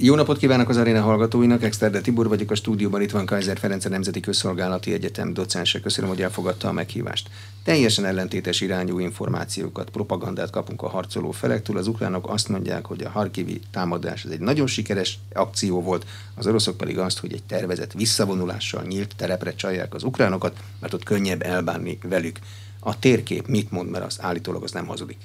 [0.00, 3.84] Jó napot kívánok az aréna hallgatóinak, Exterde Tibor vagyok a stúdióban, itt van Kaiser Ferenc
[3.84, 5.80] a Nemzeti Közszolgálati Egyetem docense.
[5.80, 7.30] Köszönöm, hogy elfogadta a meghívást.
[7.64, 11.76] Teljesen ellentétes irányú információkat, propagandát kapunk a harcoló felektől.
[11.76, 16.46] Az ukránok azt mondják, hogy a Harkivi támadás ez egy nagyon sikeres akció volt, az
[16.46, 21.42] oroszok pedig azt, hogy egy tervezett visszavonulással nyílt terepre csalják az ukránokat, mert ott könnyebb
[21.42, 22.38] elbánni velük.
[22.80, 25.18] A térkép mit mond, mert az állítólag az nem hazudik.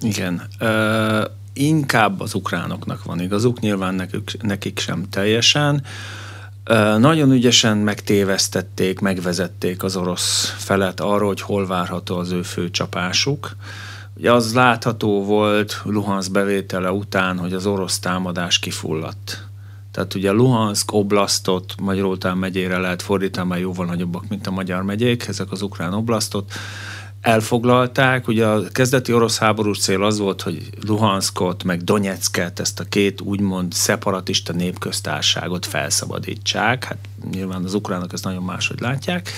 [0.00, 0.42] Igen.
[0.60, 5.82] Uh inkább az ukránoknak van igazuk, nyilván nekük, nekik sem teljesen.
[6.98, 13.56] Nagyon ügyesen megtévesztették, megvezették az orosz felet arról, hogy hol várható az ő fő csapásuk.
[14.16, 19.46] Ugye az látható volt Luhansk bevétele után, hogy az orosz támadás kifulladt.
[19.92, 25.26] Tehát ugye Luhansk oblasztot magyarul megyére lehet fordítani, mert jóval nagyobbak, mint a magyar megyék,
[25.26, 26.52] ezek az ukrán oblasztot
[27.20, 28.28] elfoglalták.
[28.28, 33.20] Ugye a kezdeti orosz háborús cél az volt, hogy Luhanskot, meg Donetsket, ezt a két
[33.20, 36.84] úgymond szeparatista népköztárságot felszabadítsák.
[36.84, 36.98] Hát
[37.30, 39.30] nyilván az ukránok ezt nagyon máshogy látják.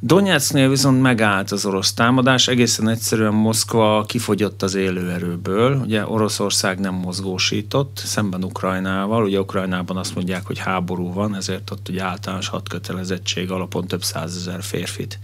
[0.00, 6.94] Donetsknél viszont megállt az orosz támadás, egészen egyszerűen Moszkva kifogyott az élőerőből, ugye Oroszország nem
[6.94, 13.50] mozgósított, szemben Ukrajnával, ugye Ukrajnában azt mondják, hogy háború van, ezért ott ugye általános hadkötelezettség
[13.50, 15.18] alapon több százezer férfit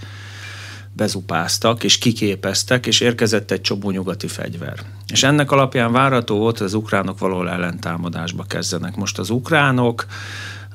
[0.96, 4.80] bezupáztak, és kiképeztek, és érkezett egy csomó nyugati fegyver.
[5.06, 8.96] És ennek alapján várható volt, hogy az ukránok valahol ellentámadásba kezdenek.
[8.96, 10.06] Most az ukránok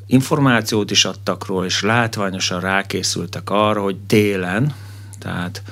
[0.05, 4.75] információt is adtak róla, és látványosan rákészültek arra, hogy délen,
[5.19, 5.63] tehát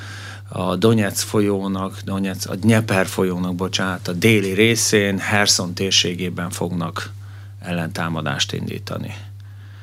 [0.49, 7.09] a Donetsz folyónak, Donetsz, a Dnieper folyónak, bocsánat, a déli részén, Herson térségében fognak
[7.59, 9.15] ellentámadást indítani.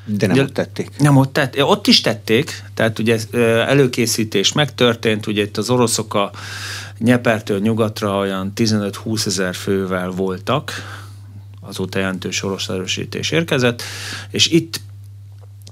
[0.04, 0.90] De nem ugye, ott tették.
[0.98, 1.64] Nem ott tették.
[1.64, 3.18] Ott is tették, tehát ugye
[3.66, 6.30] előkészítés megtörtént, ugye itt az oroszok a
[6.98, 10.72] Nyepertől nyugatra olyan 15-20 ezer fővel voltak,
[11.60, 13.82] azóta jelentős orosz erősítés érkezett,
[14.30, 14.80] és itt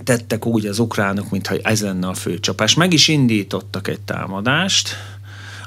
[0.04, 2.74] tettek úgy az ukránok, mintha ez lenne a fő csapás.
[2.74, 4.96] Meg is indítottak egy támadást,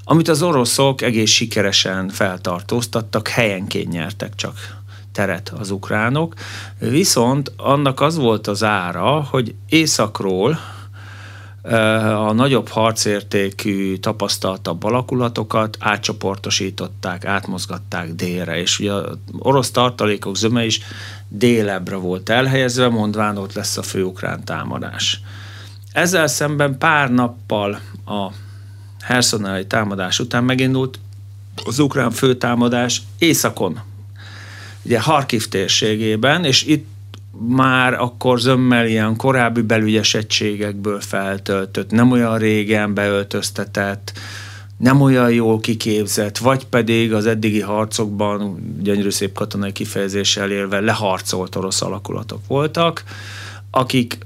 [0.04, 4.84] amit az oroszok egész sikeresen feltartóztattak, helyenként nyertek csak
[5.16, 6.34] teret az ukránok,
[6.80, 10.60] viszont annak az volt az ára, hogy északról
[12.18, 20.80] a nagyobb harcértékű, tapasztaltabb alakulatokat átcsoportosították, átmozgatták délre, és ugye az orosz tartalékok zöme is
[21.28, 25.22] délebbre volt elhelyezve, mondván ott lesz a fő ukrán támadás.
[25.92, 28.32] Ezzel szemben pár nappal a
[29.00, 31.00] Hersonelai támadás után megindult
[31.66, 33.80] az ukrán főtámadás északon
[34.86, 36.88] ugye Harkiv térségében, és itt
[37.48, 44.14] már akkor zömmel ilyen korábbi belügyes egységekből feltöltött, nem olyan régen beöltöztetett,
[44.78, 51.56] nem olyan jól kiképzett, vagy pedig az eddigi harcokban, gyönyörű szép katonai kifejezéssel élve leharcolt
[51.56, 53.04] orosz alakulatok voltak,
[53.72, 54.18] akik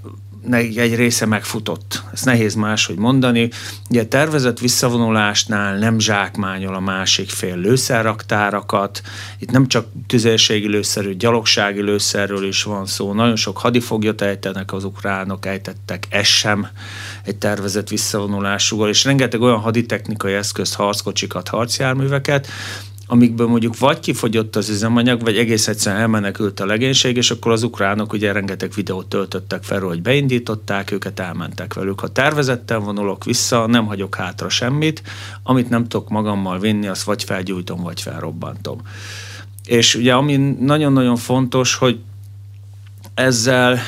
[0.51, 2.03] egy része megfutott.
[2.13, 3.49] Ez nehéz máshogy mondani.
[3.89, 9.01] Ugye tervezett visszavonulásnál nem zsákmányol a másik fél lőszerraktárakat,
[9.39, 14.83] itt nem csak tüzérségi lőszerű, gyalogsági lőszerről is van szó, nagyon sok hadifoglyot ejtenek az
[14.83, 16.67] ukránok, ejtettek, ez sem
[17.23, 22.47] egy tervezett visszavonulásúval, és rengeteg olyan haditechnikai eszközt, harckocsikat, harcjárműveket,
[23.11, 27.63] amikből mondjuk vagy kifogyott az üzemanyag, vagy egész egyszerűen elmenekült a legénység, és akkor az
[27.63, 31.99] ukránok ugye rengeteg videót töltöttek fel, hogy beindították, őket elmentek velük.
[31.99, 35.03] Ha tervezetten vonulok vissza, nem hagyok hátra semmit,
[35.43, 38.81] amit nem tudok magammal vinni, azt vagy felgyújtom, vagy felrobbantom.
[39.65, 41.99] És ugye ami nagyon-nagyon fontos, hogy
[43.13, 43.79] ezzel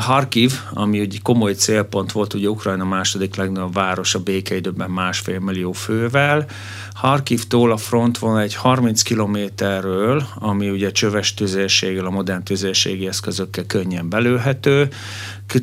[0.00, 5.72] Harkiv, ami egy komoly célpont volt, ugye Ukrajna második legnagyobb város a békeidőben másfél millió
[5.72, 6.46] fővel.
[6.92, 13.66] Harkivtól a front van egy 30 kilométerről, ami ugye csöves tüzérséggel, a modern tüzérségi eszközökkel
[13.66, 14.88] könnyen belőhető,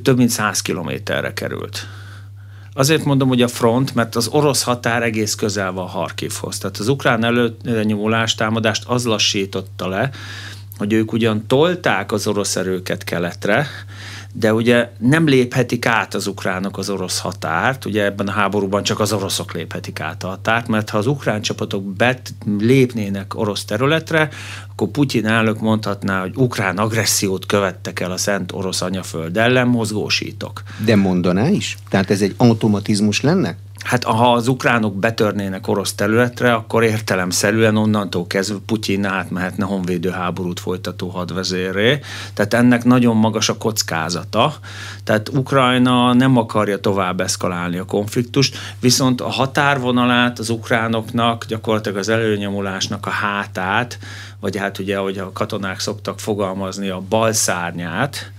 [0.03, 1.87] több mint 100 kilométerre került.
[2.73, 6.57] Azért mondom, hogy a front, mert az orosz határ egész közel van Harkivhoz.
[6.57, 10.09] Tehát az ukrán előnyomulás támadást az lassította le,
[10.77, 13.67] hogy ők ugyan tolták az orosz erőket keletre,
[14.35, 18.99] de ugye nem léphetik át az ukránok az orosz határt, ugye ebben a háborúban csak
[18.99, 24.29] az oroszok léphetik át a határt, mert ha az ukrán csapatok bet lépnének orosz területre,
[24.71, 30.63] akkor Putyin elnök mondhatná, hogy ukrán agressziót követtek el a szent orosz anyaföld ellen, mozgósítok.
[30.85, 31.77] De mondaná is?
[31.89, 33.55] Tehát ez egy automatizmus lenne?
[33.83, 40.59] Hát ha az ukránok betörnének orosz területre, akkor értelemszerűen onnantól kezdve Putyin átmehetne honvédő háborút
[40.59, 41.99] folytató hadvezérré.
[42.33, 44.53] Tehát ennek nagyon magas a kockázata.
[45.03, 52.09] Tehát Ukrajna nem akarja tovább eszkalálni a konfliktust, viszont a határvonalát az ukránoknak, gyakorlatilag az
[52.09, 53.99] előnyomulásnak a hátát,
[54.39, 58.31] vagy hát ugye, ahogy a katonák szoktak fogalmazni, a balszárnyát,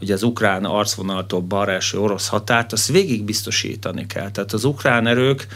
[0.00, 4.30] ugye az ukrán arcvonaltól balra eső orosz határt, azt végig biztosítani kell.
[4.30, 5.46] Tehát az ukrán erők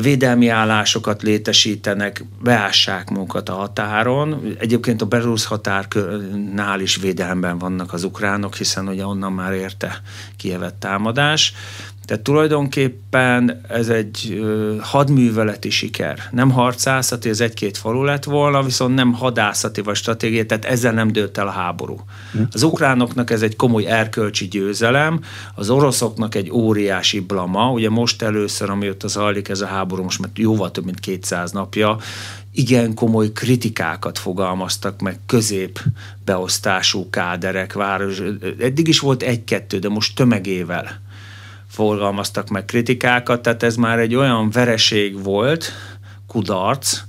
[0.00, 4.56] védelmi állásokat létesítenek, beássák munkat a határon.
[4.58, 10.00] Egyébként a berusz határnál is védelemben vannak az ukránok, hiszen ugye onnan már érte
[10.36, 11.54] Kievet támadás.
[12.04, 16.18] Tehát tulajdonképpen ez egy ö, hadműveleti siker.
[16.30, 21.08] Nem harcászati, ez egy-két falu lett volna, viszont nem hadászati vagy stratégiai, tehát ezzel nem
[21.08, 22.00] dőlt el a háború.
[22.32, 22.42] Hm.
[22.52, 25.20] Az ukránoknak ez egy komoly erkölcsi győzelem,
[25.54, 27.70] az oroszoknak egy óriási blama.
[27.70, 31.96] Ugye most először, amióta zajlik ez a háború, most már jóval több mint 200 napja,
[32.52, 35.80] igen komoly kritikákat fogalmaztak meg közép
[36.24, 38.22] beosztású káderek, város.
[38.60, 41.02] Eddig is volt egy-kettő, de most tömegével
[41.74, 45.72] fogalmaztak meg kritikákat, tehát ez már egy olyan vereség volt,
[46.26, 47.00] kudarc,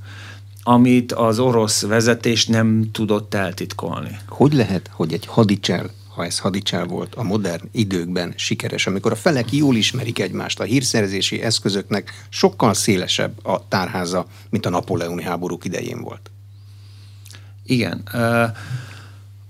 [0.63, 4.19] amit az orosz vezetés nem tudott eltitkolni.
[4.27, 9.15] Hogy lehet, hogy egy hadicsel, ha ez hadicsel volt a modern időkben sikeres, amikor a
[9.15, 15.65] felek jól ismerik egymást, a hírszerzési eszközöknek sokkal szélesebb a tárháza, mint a napóleoni háborúk
[15.65, 16.31] idején volt?
[17.65, 18.03] Igen.
[18.13, 18.49] Uh,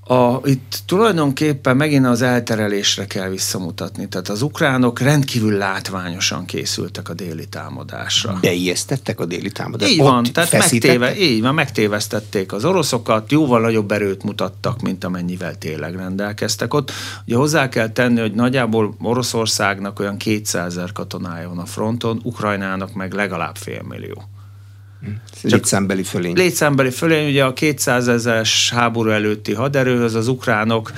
[0.08, 4.08] a, itt tulajdonképpen megint az elterelésre kell visszamutatni.
[4.08, 8.38] Tehát az ukránok rendkívül látványosan készültek a déli támadásra.
[8.42, 9.94] Beijesztettek a déli támadásra?
[9.94, 15.58] Így van, tehát megtéve, így van, megtévesztették az oroszokat, jóval nagyobb erőt mutattak, mint amennyivel
[15.58, 16.92] tényleg rendelkeztek ott.
[17.28, 22.94] Ugye hozzá kell tenni, hogy nagyjából Oroszországnak olyan 200 ezer katonája van a fronton, Ukrajnának
[22.94, 24.24] meg legalább félmillió.
[25.42, 26.36] Létszámbeli fölény.
[26.36, 30.92] Létszámbeli fölény, ugye a 200 ezeres háború előtti haderőhöz az ukránok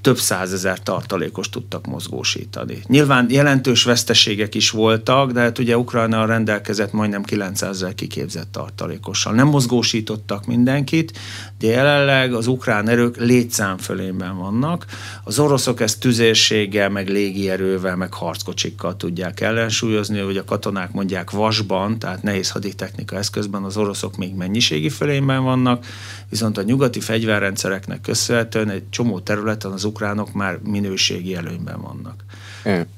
[0.00, 2.78] több százezer tartalékos tudtak mozgósítani.
[2.86, 9.34] Nyilván jelentős veszteségek is voltak, de hát ugye Ukrajna rendelkezett majdnem 900 ezer kiképzett tartalékossal.
[9.34, 11.18] Nem mozgósítottak mindenkit,
[11.58, 14.84] de jelenleg az ukrán erők létszámfölényben vannak.
[15.24, 21.98] Az oroszok ezt tüzérséggel, meg légierővel, meg harckocsikkal tudják ellensúlyozni, hogy a katonák mondják vasban,
[21.98, 25.86] tehát nehéz haditechnika eszközben, az oroszok még mennyiségi fölényben vannak,
[26.28, 32.24] viszont a nyugati fegyverrendszereknek köszönhetően egy csomó területen az ukránok már minőségi előnyben vannak.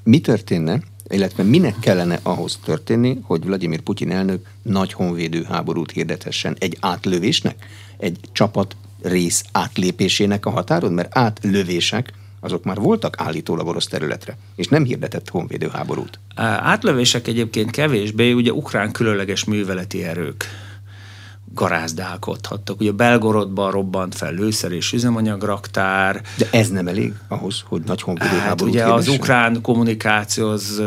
[0.02, 6.56] Mi történne, illetve minek kellene ahhoz történni, hogy Vladimir Putyin elnök nagy honvédő háborút hirdethessen
[6.58, 7.66] egy átlövésnek,
[8.00, 14.68] egy csapat rész átlépésének a határon, mert átlövések azok már voltak állítólag orosz területre, és
[14.68, 16.18] nem hirdetett honvédő háborút.
[16.36, 20.44] Átlövések egyébként kevésbé, ugye ukrán különleges műveleti erők
[21.54, 22.80] garázdálkodhattak.
[22.80, 26.22] Ugye Belgorodban robbant fel lőszer és üzemanyag-raktár.
[26.36, 30.82] De ez nem elég ahhoz, hogy nagy honvédő hát ugye az ukrán kommunikáció az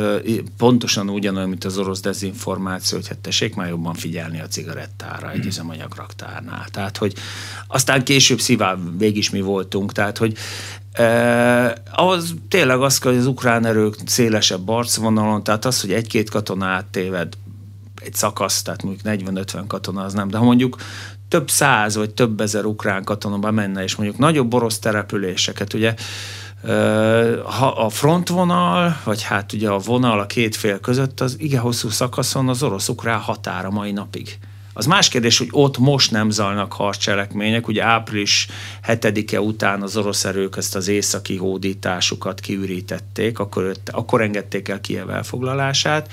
[0.58, 5.38] pontosan ugyanolyan, mint az orosz dezinformáció, hogy hát tessék már jobban figyelni a cigarettára egy
[5.38, 5.48] hmm.
[5.48, 6.66] üzemanyag-raktárnál.
[6.72, 7.14] Tehát, hogy
[7.68, 10.38] aztán később szívá végig is mi voltunk, tehát, hogy
[10.94, 16.66] Eh, az tényleg az, hogy az ukrán erők szélesebb arcvonalon, tehát az, hogy egy-két katona
[16.66, 17.34] áttéved
[18.04, 20.78] egy szakasz, tehát mondjuk 40-50 katona az nem, de ha mondjuk
[21.28, 25.94] több száz vagy több ezer ukrán katona bemenne, és mondjuk nagyobb orosz településeket, ugye
[27.44, 31.90] ha a frontvonal, vagy hát ugye a vonal a két fél között, az igen hosszú
[31.90, 34.40] szakaszon az orosz-ukrán határa mai napig.
[34.74, 38.48] Az más kérdés, hogy ott most nem zajlanak harccselekmények, ugye április
[38.88, 45.10] 7-e után az orosz erők ezt az északi hódításukat kiürítették, akkor, akkor engedték el Kiev
[45.10, 46.12] elfoglalását.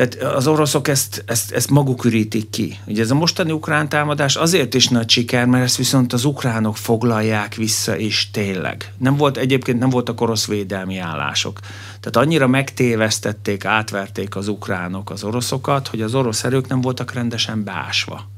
[0.00, 2.78] Tehát az oroszok ezt, ezt, ezt maguk ürítik ki.
[2.86, 6.76] Ugye ez a mostani ukrán támadás azért is nagy siker, mert ezt viszont az ukránok
[6.76, 8.92] foglalják vissza, és tényleg.
[8.98, 11.58] Nem volt egyébként nem voltak orosz védelmi állások.
[12.00, 17.64] Tehát annyira megtévesztették, átverték az ukránok az oroszokat, hogy az orosz erők nem voltak rendesen
[17.64, 18.28] beásva.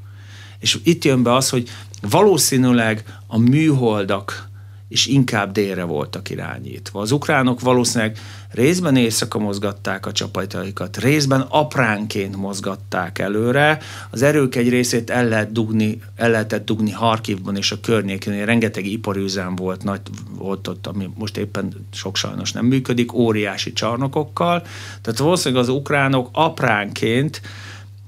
[0.59, 4.49] És itt jön be az, hogy valószínűleg a műholdak
[4.93, 7.01] és inkább délre voltak irányítva.
[7.01, 8.19] Az ukránok valószínűleg
[8.51, 13.79] részben éjszaka mozgatták a csapataikat, részben apránként mozgatták előre.
[14.11, 18.85] Az erők egy részét el, lehet dugni, el lehetett dugni Harkivban és a környékén, rengeteg
[19.17, 20.01] üzem volt, nagy,
[20.39, 24.63] volt ott, ami most éppen sok sajnos nem működik, óriási csarnokokkal.
[25.01, 27.41] Tehát valószínűleg az ukránok apránként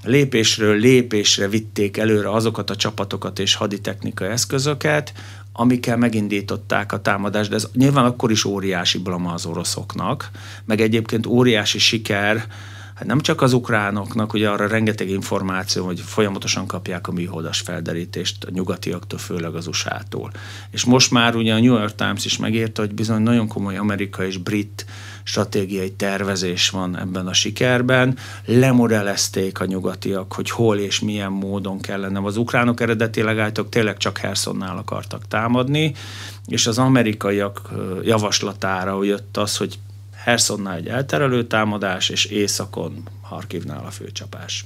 [0.05, 5.13] lépésről lépésre vitték előre azokat a csapatokat és haditechnikai eszközöket,
[5.57, 10.31] amikkel megindították a támadást, de ez nyilván akkor is óriási blama az oroszoknak,
[10.65, 12.47] meg egyébként óriási siker,
[13.05, 18.51] nem csak az ukránoknak, ugye arra rengeteg információ, hogy folyamatosan kapják a műholdas felderítést a
[18.51, 20.31] nyugatiaktól, főleg az USA-tól.
[20.71, 24.27] És most már ugye a New York Times is megírta, hogy bizony nagyon komoly amerikai
[24.27, 24.87] és brit
[25.23, 28.17] stratégiai tervezés van ebben a sikerben.
[28.45, 32.21] Lemodellezték a nyugatiak, hogy hol és milyen módon kellene.
[32.25, 35.95] Az ukránok eredetileg állítok tényleg csak Hersonnál akartak támadni,
[36.47, 37.71] és az amerikaiak
[38.03, 39.79] javaslatára jött az, hogy
[40.25, 44.65] Hersonnál egy elterelő támadás, és északon Harkivnál a főcsapás.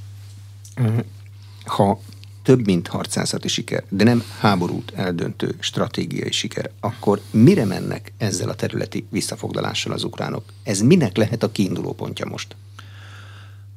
[1.65, 2.01] Ha
[2.43, 8.55] több mint harcászati siker, de nem háborút eldöntő stratégiai siker, akkor mire mennek ezzel a
[8.55, 10.45] területi visszafoglalással az ukránok?
[10.63, 12.57] Ez minek lehet a kiinduló pontja most?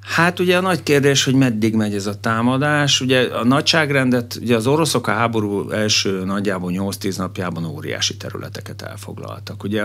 [0.02, 3.02] Hát ugye a nagy kérdés, hogy meddig megy ez a támadás.
[3.02, 9.64] Ugye a nagyságrendet, ugye az oroszok a háború első nagyjából 8-10 napjában óriási területeket elfoglaltak.
[9.64, 9.84] Ugye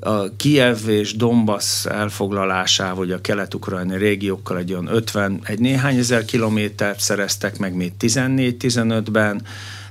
[0.00, 6.24] a Kiev és Donbass elfoglalásával, vagy a kelet-ukrajnai régiókkal egy olyan 50, egy néhány ezer
[6.24, 9.42] kilométert szereztek meg még 14-15-ben,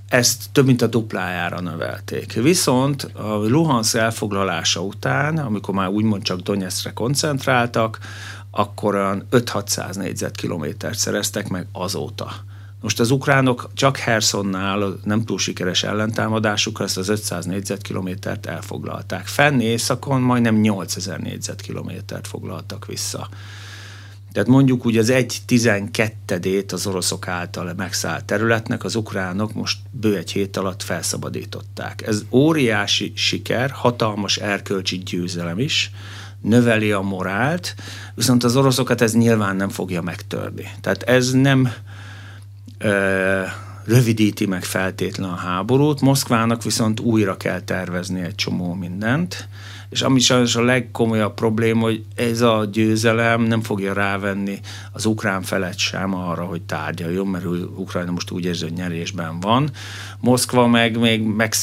[0.10, 2.34] ezt több mint a duplájára növelték.
[2.34, 8.00] Viszont a Luhansk elfoglalása után, amikor már úgymond csak Donetskre koncentráltak,
[8.58, 12.32] akkor olyan 5-600 négyzetkilométert szereztek meg azóta.
[12.82, 19.26] Most az ukránok csak Hersonnál nem túl sikeres ellentámadásuk, ezt az 500 négyzetkilométert elfoglalták.
[19.26, 23.30] Fenn északon majdnem 8000 négyzetkilométert foglaltak vissza.
[24.32, 30.18] Tehát mondjuk úgy az egy tizenkettedét az oroszok által megszállt területnek az ukránok most bő
[30.18, 32.08] egy hét alatt felszabadították.
[32.08, 35.92] Ez óriási siker, hatalmas erkölcsi győzelem is,
[36.48, 37.76] növeli a morált,
[38.14, 40.70] viszont az oroszokat ez nyilván nem fogja megtörni.
[40.82, 41.72] Tehát ez nem
[42.78, 43.42] ö,
[43.86, 49.48] rövidíti meg feltétlen a háborút, Moszkvának viszont újra kell tervezni egy csomó mindent,
[49.96, 54.60] és ami sajnos a legkomolyabb probléma, hogy ez a győzelem nem fogja rávenni
[54.92, 59.70] az ukrán felet sem arra, hogy tárgyaljon, mert Ukrajna most úgy érzi, hogy nyerésben van.
[60.20, 61.22] Moszkva meg még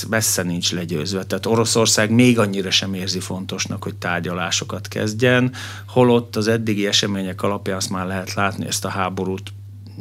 [0.08, 5.52] messze nincs legyőzve, tehát Oroszország még annyira sem érzi fontosnak, hogy tárgyalásokat kezdjen,
[5.86, 9.52] holott az eddigi események alapján azt már lehet látni, ezt a háborút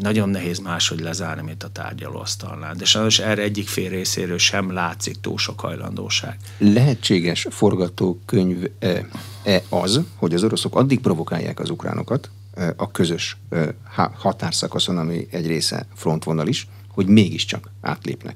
[0.02, 2.74] nagyon nehéz máshogy lezárni, mint a tárgyalóasztalnál.
[2.74, 6.38] De sajnos erre egyik fél részéről sem látszik túl sok hajlandóság.
[6.58, 9.06] Lehetséges forgatókönyv e,
[9.44, 13.76] e az, hogy az oroszok addig provokálják az ukránokat e, a közös e,
[14.18, 18.36] határszakaszon, ami egy része frontvonal is, hogy mégiscsak átlépnek.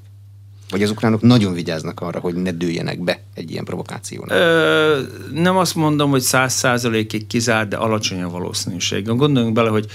[0.70, 4.32] Vagy az ukránok nagyon vigyáznak arra, hogy ne dőljenek be egy ilyen provokációnak?
[4.32, 5.02] Ö,
[5.34, 9.06] nem azt mondom, hogy száz százalékig kizárt, de alacsony a valószínűség.
[9.06, 9.88] Gondoljunk bele, hogy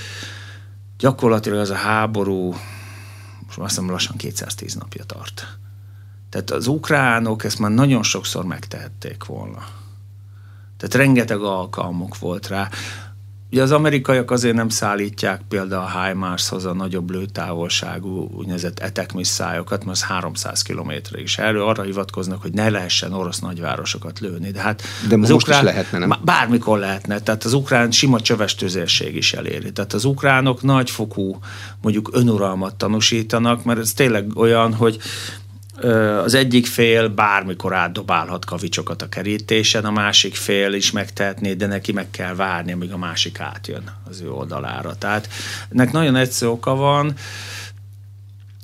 [1.01, 2.55] gyakorlatilag az a háború
[3.47, 5.59] most azt hiszem lassan 210 napja tart.
[6.29, 9.59] Tehát az ukránok ezt már nagyon sokszor megtehették volna.
[10.77, 12.69] Tehát rengeteg alkalmuk volt rá.
[13.53, 19.97] Ugye az amerikaiak azért nem szállítják például a HIMARS-hoz a nagyobb lőtávolságú úgynevezett etekmisszályokat, mert
[19.97, 21.39] az 300 km is.
[21.39, 24.51] Erről arra hivatkoznak, hogy ne lehessen orosz nagyvárosokat lőni.
[24.51, 26.13] De hát De az most ukrán, is lehetne, nem?
[26.25, 27.21] Bármikor lehetne.
[27.21, 29.73] Tehát az ukrán sima csöves tüzérség is eléri.
[29.73, 31.39] Tehát az ukránok nagyfokú
[31.83, 34.99] mondjuk önuralmat tanúsítanak, mert ez tényleg olyan, hogy
[36.25, 41.93] az egyik fél bármikor átdobálhat kavicsokat a kerítésen, a másik fél is megtehetné, de neki
[41.93, 44.95] meg kell várni, amíg a másik átjön az ő oldalára.
[44.99, 45.29] Tehát
[45.73, 47.15] ennek nagyon egyszerű oka van,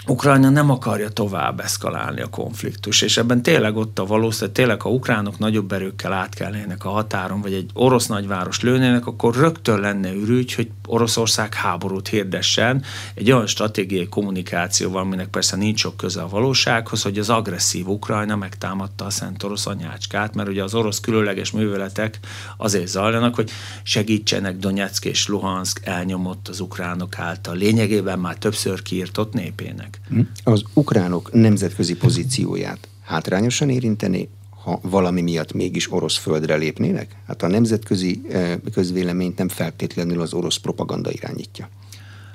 [0.09, 4.91] Ukrajna nem akarja tovább eszkalálni a konfliktus, és ebben tényleg ott a valószínűleg, tényleg ha
[4.91, 10.55] ukránok nagyobb erőkkel átkelnének a határon, vagy egy orosz nagyváros lőnének, akkor rögtön lenne ürügy,
[10.55, 12.83] hogy Oroszország háborút hirdessen
[13.15, 18.37] egy olyan stratégiai kommunikációval, aminek persze nincs sok köze a valósághoz, hogy az agresszív Ukrajna
[18.37, 22.19] megtámadta a Szent Orosz anyácskát, mert ugye az orosz különleges műveletek
[22.57, 23.51] azért zajlanak, hogy
[23.83, 29.96] segítsenek Donetsk és Luhansk elnyomott az ukránok által lényegében már többször kiirtott népének.
[30.09, 30.21] Hm?
[30.45, 34.29] Az ukránok nemzetközi pozícióját hátrányosan érinteni,
[34.62, 37.17] ha valami miatt mégis orosz földre lépnének?
[37.26, 41.69] Hát a nemzetközi eh, közvéleményt nem feltétlenül az orosz propaganda irányítja.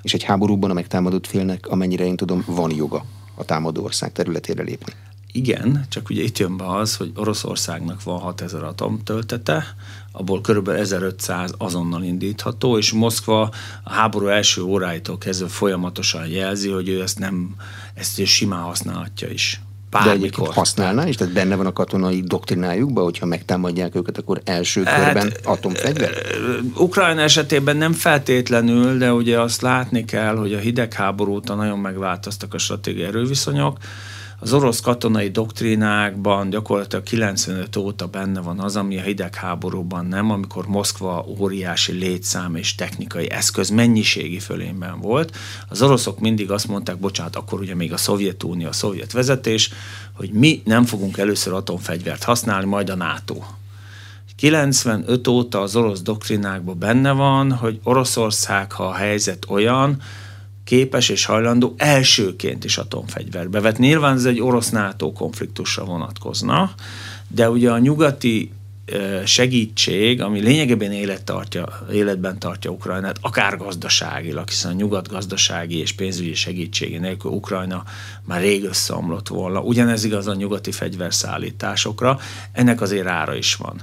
[0.01, 4.63] És egy háborúban a megtámadott félnek, amennyire én tudom, van joga a támadó ország területére
[4.63, 4.93] lépni.
[5.31, 9.75] Igen, csak ugye itt jön be az, hogy Oroszországnak van 6000 atomtöltete,
[10.11, 13.41] abból körülbelül 1500 azonnal indítható, és Moszkva
[13.83, 17.55] a háború első óráitól kezdve folyamatosan jelzi, hogy ő ezt nem,
[17.93, 19.61] ezt ő simán használhatja is.
[19.89, 20.47] Bármikor.
[20.47, 25.03] De használná, és tehát benne van a katonai doktrinájukban, hogyha megtámadják őket, akkor első hát,
[25.03, 26.11] körben atomfegyver?
[26.77, 32.53] Ukrajna esetében nem feltétlenül, de ugye azt látni kell, hogy a hidegháború óta nagyon megváltoztak
[32.53, 33.77] a stratégiai erőviszonyok.
[34.43, 40.67] Az orosz katonai doktrínákban gyakorlatilag 95 óta benne van az, ami a hidegháborúban nem, amikor
[40.67, 45.37] Moszkva óriási létszám és technikai eszköz mennyiségi fölényben volt.
[45.69, 49.69] Az oroszok mindig azt mondták, bocsánat, akkor ugye még a Szovjetunió, a szovjet vezetés,
[50.13, 53.35] hogy mi nem fogunk először atomfegyvert használni, majd a NATO.
[54.35, 60.01] 95 óta az orosz doktrinákban benne van, hogy Oroszország, ha a helyzet olyan,
[60.71, 63.77] képes és hajlandó elsőként is atomfegyverbe vet.
[63.77, 66.71] Nyilván ez egy orosz-NATO konfliktusra vonatkozna,
[67.27, 68.51] de ugye a nyugati
[69.25, 75.91] segítség, ami lényegében élet tartja, életben tartja Ukrajnát, akár gazdaságilag, hiszen a nyugat gazdasági és
[75.91, 77.83] pénzügyi segítsége nélkül Ukrajna
[78.25, 79.61] már rég összeomlott volna.
[79.61, 82.19] Ugyanez igaz a nyugati fegyverszállításokra,
[82.51, 83.81] ennek azért ára is van.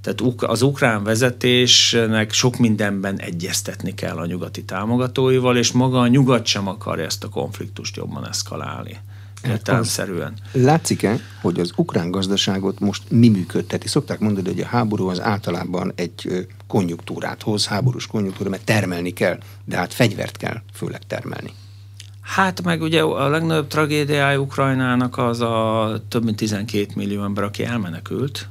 [0.00, 6.46] Tehát az ukrán vezetésnek sok mindenben egyeztetni kell a nyugati támogatóival, és maga a nyugat
[6.46, 8.96] sem akarja ezt a konfliktust jobban eszkalálni.
[9.44, 10.32] Értelemszerűen.
[10.52, 13.88] Látszik-e, hogy az ukrán gazdaságot most mi működteti?
[13.88, 19.38] Szokták mondani, hogy a háború az általában egy konjunktúrát hoz, háborús konjunktúra, mert termelni kell,
[19.64, 21.52] de hát fegyvert kell főleg termelni.
[22.20, 27.64] Hát meg ugye a legnagyobb tragédiája Ukrajnának az a több mint 12 millió ember, aki
[27.64, 28.48] elmenekült,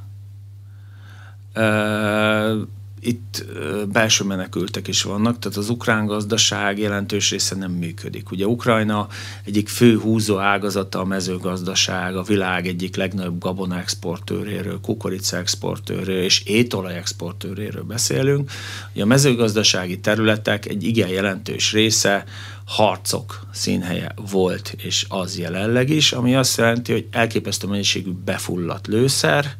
[3.00, 3.44] itt
[3.92, 8.30] belső menekültek is vannak, tehát az ukrán gazdaság jelentős része nem működik.
[8.30, 9.06] Ugye Ukrajna
[9.44, 16.42] egyik fő húzó ágazata a mezőgazdaság, a világ egyik legnagyobb gabona exportőréről, kukorica exportőréről és
[16.44, 18.50] étolaj exportőréről beszélünk.
[18.92, 22.24] Ugye a mezőgazdasági területek egy igen jelentős része
[22.64, 29.56] harcok színhelye volt, és az jelenleg is, ami azt jelenti, hogy elképesztő mennyiségű befulladt lőszer,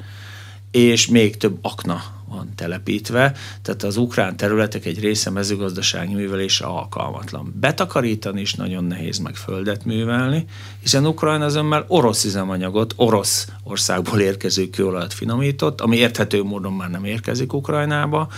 [0.79, 7.55] és még több akna van telepítve, tehát az ukrán területek egy része mezőgazdasági művelésre alkalmatlan.
[7.61, 10.45] Betakarítani is nagyon nehéz meg földet művelni,
[10.81, 17.05] hiszen Ukrajna azonban orosz üzemanyagot, orosz országból érkező kőolajat finomított, ami érthető módon már nem
[17.05, 18.29] érkezik Ukrajnába,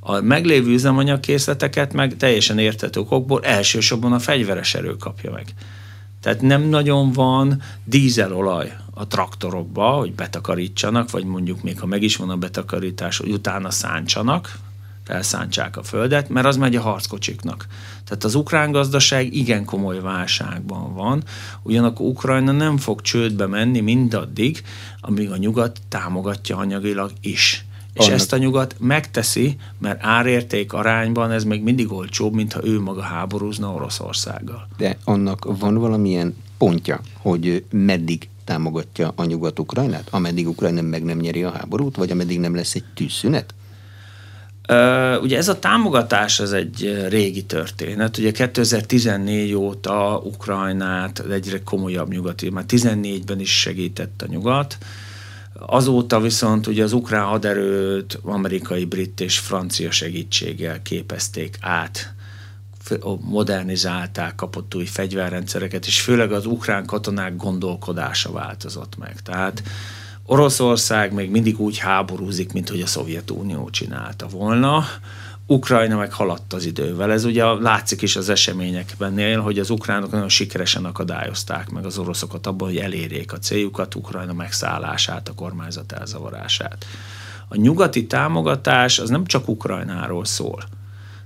[0.00, 5.54] a meglévő üzemanyagkészleteket meg teljesen érthető okokból elsősorban a fegyveres erő kapja meg.
[6.20, 12.16] Tehát nem nagyon van dízelolaj a traktorokba, hogy betakarítsanak, vagy mondjuk még ha meg is
[12.16, 14.58] van a betakarítás, hogy utána szántsanak,
[15.04, 17.66] felszántsák a földet, mert az megy a harckocsiknak.
[18.04, 21.22] Tehát az ukrán gazdaság igen komoly válságban van,
[21.62, 24.62] ugyanakkor Ukrajna nem fog csődbe menni mindaddig,
[25.00, 27.64] amíg a nyugat támogatja anyagilag is.
[27.92, 28.14] És Annak.
[28.14, 33.72] ezt a nyugat megteszi, mert árérték arányban ez még mindig olcsóbb, mintha ő maga háborúzna
[33.72, 34.68] Oroszországgal.
[34.76, 41.18] De annak van valamilyen pontja, hogy meddig támogatja a nyugat Ukrajnát, ameddig Ukrajna meg nem
[41.18, 43.54] nyeri a háborút, vagy ameddig nem lesz egy tűzszünet?
[44.68, 48.18] Uh, ugye ez a támogatás az egy régi történet.
[48.18, 54.78] Ugye 2014 óta Ukrajnát egyre komolyabb nyugati, már 14-ben is segített a nyugat,
[55.66, 62.14] Azóta viszont ugye az ukrán haderőt amerikai, brit és francia segítséggel képezték át
[63.20, 69.20] modernizálták, kapott új fegyverrendszereket, és főleg az ukrán katonák gondolkodása változott meg.
[69.22, 69.62] Tehát
[70.26, 74.84] Oroszország még mindig úgy háborúzik, mint hogy a Szovjetunió csinálta volna.
[75.46, 77.12] Ukrajna meg haladt az idővel.
[77.12, 82.46] Ez ugye látszik is az eseményekben, hogy az ukránok nagyon sikeresen akadályozták meg az oroszokat
[82.46, 86.86] abban, hogy elérjék a céljukat, Ukrajna megszállását, a kormányzat elzavarását.
[87.48, 90.64] A nyugati támogatás az nem csak Ukrajnáról szól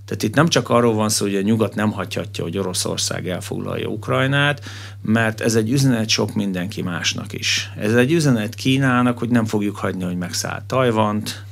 [0.04, 3.88] tehát itt nem csak arról van szó, hogy a nyugat nem hagyhatja, hogy Oroszország elfoglalja
[3.88, 4.64] Ukrajnát,
[5.02, 7.70] mert ez egy üzenet sok mindenki másnak is.
[7.78, 11.44] Ez egy üzenet Kínának, hogy nem fogjuk hagyni, hogy megszáll Tajvant,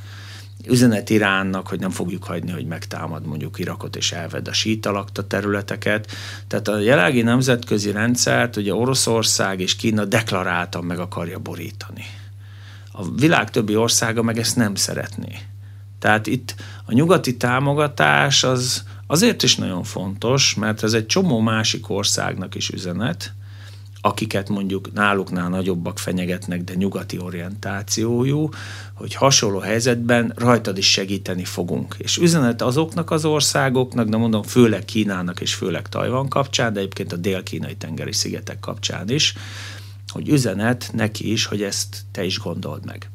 [0.67, 6.11] üzenet Iránnak, hogy nem fogjuk hagyni, hogy megtámad mondjuk Irakot és elved a sítalakta területeket.
[6.47, 12.05] Tehát a jelenlegi nemzetközi rendszert ugye Oroszország és Kína deklaráltan meg akarja borítani.
[12.93, 15.39] A világ többi országa meg ezt nem szeretné.
[16.03, 21.91] Tehát itt a nyugati támogatás az azért is nagyon fontos, mert ez egy csomó másik
[21.91, 23.33] országnak is üzenet,
[24.01, 28.49] akiket mondjuk náluknál nagyobbak fenyegetnek, de nyugati orientációjú,
[28.95, 31.95] hogy hasonló helyzetben rajtad is segíteni fogunk.
[31.99, 37.13] És üzenet azoknak az országoknak, de mondom főleg Kínának és főleg Tajvan kapcsán, de egyébként
[37.13, 39.35] a dél-kínai tengeri szigetek kapcsán is,
[40.09, 43.12] hogy üzenet neki is, hogy ezt te is gondold meg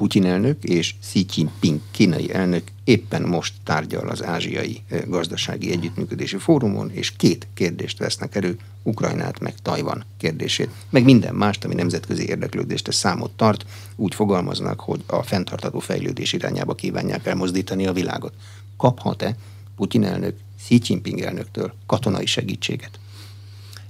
[0.00, 6.90] Putyin elnök és Xi Jinping kínai elnök éppen most tárgyal az Ázsiai Gazdasági Együttműködési Fórumon,
[6.90, 12.88] és két kérdést vesznek elő, Ukrajnát meg Tajvan kérdését, meg minden mást, ami nemzetközi érdeklődést
[12.88, 13.64] a számot tart,
[13.96, 18.32] úgy fogalmaznak, hogy a fenntartható fejlődés irányába kívánják elmozdítani a világot.
[18.76, 19.36] Kaphat-e
[19.76, 22.98] Putyin elnök Xi Jinping elnöktől katonai segítséget?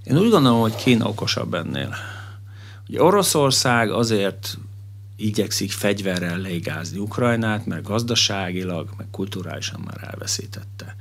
[0.04, 1.94] Én úgy gondolom, hogy Kína okosabb ennél.
[2.88, 4.58] Ugye Oroszország azért
[5.20, 10.96] igyekszik fegyverrel leigázni Ukrajnát, mert gazdaságilag, meg kulturálisan már elveszítette.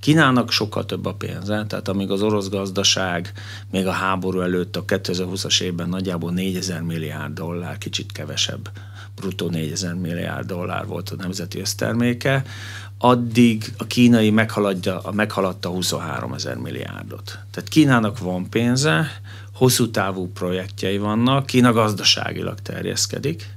[0.00, 3.32] Kínának sokkal több a pénze, tehát amíg az orosz gazdaság
[3.70, 8.70] még a háború előtt a 2020-as évben nagyjából 4000 milliárd dollár, kicsit kevesebb,
[9.14, 12.44] bruttó 4000 milliárd dollár volt a nemzeti összterméke,
[12.98, 17.38] addig a kínai meghaladja, meghaladta 23 ezer milliárdot.
[17.50, 19.20] Tehát Kínának van pénze,
[19.54, 23.56] hosszú távú projektjei vannak, Kína gazdaságilag terjeszkedik,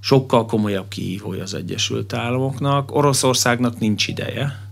[0.00, 4.70] sokkal komolyabb kihívója az Egyesült Államoknak, Oroszországnak nincs ideje,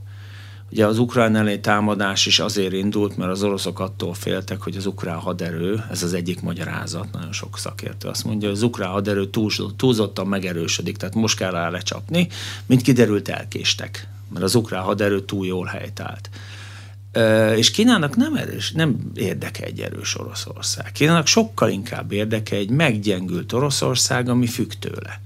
[0.71, 4.87] Ugye az ukrán elleni támadás is azért indult, mert az oroszok attól féltek, hogy az
[4.87, 9.31] ukrán haderő, ez az egyik magyarázat, nagyon sok szakértő azt mondja, hogy az ukrán haderő
[9.31, 12.29] túl, túlzottan megerősödik, tehát most kell rá lecsapni,
[12.67, 16.31] mint kiderült elkéstek, mert az ukrán haderő túl jól helytált.
[17.57, 20.93] És Kínának nem, erős, nem érdeke egy erős Oroszország.
[20.93, 25.21] Kínának sokkal inkább érdeke egy meggyengült Oroszország, ami függ tőle.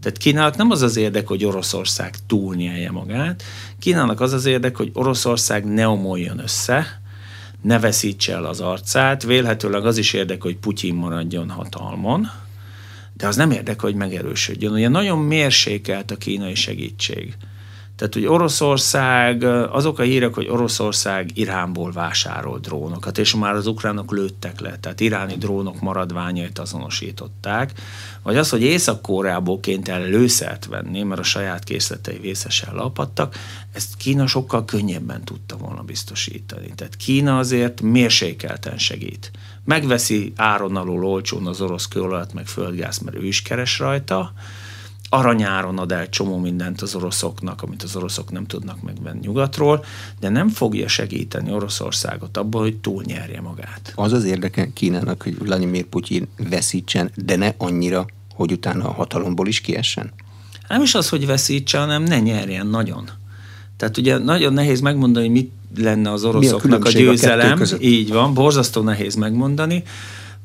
[0.00, 3.42] Tehát Kínának nem az az érdek, hogy Oroszország túlnyelje magát,
[3.78, 7.00] Kínának az az érdek, hogy Oroszország ne omoljon össze,
[7.62, 12.30] ne veszítse el az arcát, vélhetőleg az is érdek, hogy Putyin maradjon hatalmon,
[13.16, 14.72] de az nem érdek, hogy megerősödjön.
[14.72, 17.36] Ugye nagyon mérsékelt a kínai segítség.
[17.96, 24.12] Tehát, hogy Oroszország, azok a hírek, hogy Oroszország Iránból vásárol drónokat, és már az ukránok
[24.12, 27.72] lőttek le, tehát iráni drónok maradványait azonosították,
[28.22, 33.36] vagy az, hogy Észak-Koreából ként el lőszert venni, mert a saját készletei vészesen lapadtak,
[33.72, 36.72] ezt Kína sokkal könnyebben tudta volna biztosítani.
[36.74, 39.30] Tehát Kína azért mérsékelten segít.
[39.64, 44.32] Megveszi áron alul olcsón az orosz kőolajat, meg földgáz, mert ő is keres rajta,
[45.14, 49.84] aranyáron ad el csomó mindent az oroszoknak, amit az oroszok nem tudnak megvenni nyugatról,
[50.20, 53.92] de nem fogja segíteni Oroszországot abban, hogy túlnyerje magát.
[53.94, 59.46] Az az érdeke Kínának, hogy Vladimir Putyin veszítsen, de ne annyira, hogy utána a hatalomból
[59.46, 60.12] is kiessen?
[60.68, 63.08] Nem is az, hogy veszítsen, hanem ne nyerjen nagyon.
[63.76, 67.60] Tehát ugye nagyon nehéz megmondani, hogy mit lenne az oroszoknak a, a győzelem.
[67.60, 69.82] A így van, borzasztó nehéz megmondani.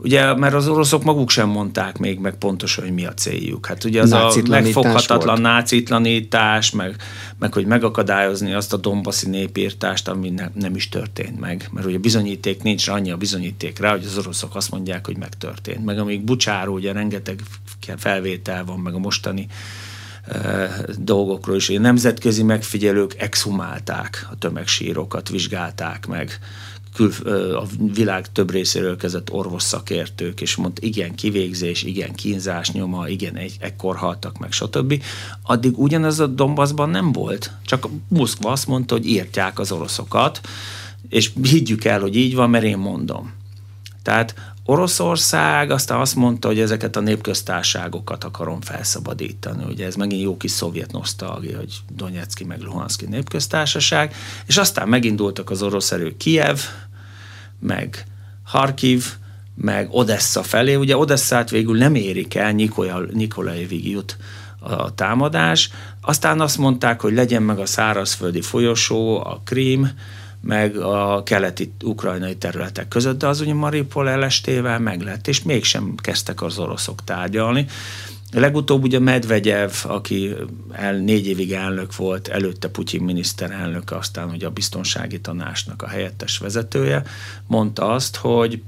[0.01, 3.65] Ugye, mert az oroszok maguk sem mondták még meg pontosan, hogy mi a céljuk.
[3.65, 5.41] Hát ugye az a megfoghatatlan volt.
[5.41, 6.95] nácitlanítás, meg,
[7.39, 11.69] meg hogy megakadályozni azt a dombaszi népírtást, ami ne, nem is történt meg.
[11.71, 15.85] Mert ugye bizonyíték nincs, annyi a bizonyíték rá, hogy az oroszok azt mondják, hogy megtörtént.
[15.85, 17.41] Meg amíg Bucsáról ugye rengeteg
[17.97, 19.47] felvétel van, meg a mostani
[20.97, 21.69] dolgokról is.
[21.69, 26.39] A nemzetközi megfigyelők exhumálták a tömegsírokat, vizsgálták meg,
[26.93, 27.11] kül,
[27.55, 33.35] a világ több részéről kezdett orvos szakértők, és mondta, igen, kivégzés, igen, kínzás nyoma, igen,
[33.35, 35.03] egy, ekkor haltak meg, stb.
[35.41, 37.51] Addig ugyanez a Donbassban nem volt.
[37.65, 40.41] Csak Moszkva azt mondta, hogy írtják az oroszokat,
[41.09, 43.33] és higgyük el, hogy így van, mert én mondom.
[44.03, 49.63] Tehát Oroszország aztán azt mondta, hogy ezeket a népköztárságokat akarom felszabadítani.
[49.63, 55.49] Ugye ez megint jó kis szovjet nosztalgia, hogy Donetszki meg Luhanszki népköztársaság, és aztán megindultak
[55.49, 56.59] az orosz erők Kiev,
[57.59, 58.05] meg
[58.43, 59.05] Harkiv,
[59.55, 60.75] meg Odessa felé.
[60.75, 62.51] Ugye Odesszát végül nem érik el,
[63.11, 64.17] Nikolajevig jut
[64.59, 65.69] a támadás.
[66.01, 69.91] Aztán azt mondták, hogy legyen meg a szárazföldi folyosó, a Krím,
[70.41, 75.95] meg a keleti ukrajnai területek között, de az ugye Maripol elestével meg lett, és mégsem
[75.95, 77.65] kezdtek az oroszok tárgyalni.
[78.31, 80.35] Legutóbb ugye Medvegyev, aki
[80.71, 86.37] el, négy évig elnök volt, előtte Putyin miniszterelnök, aztán ugye a biztonsági tanácsnak a helyettes
[86.37, 87.03] vezetője,
[87.47, 88.61] mondta azt, hogy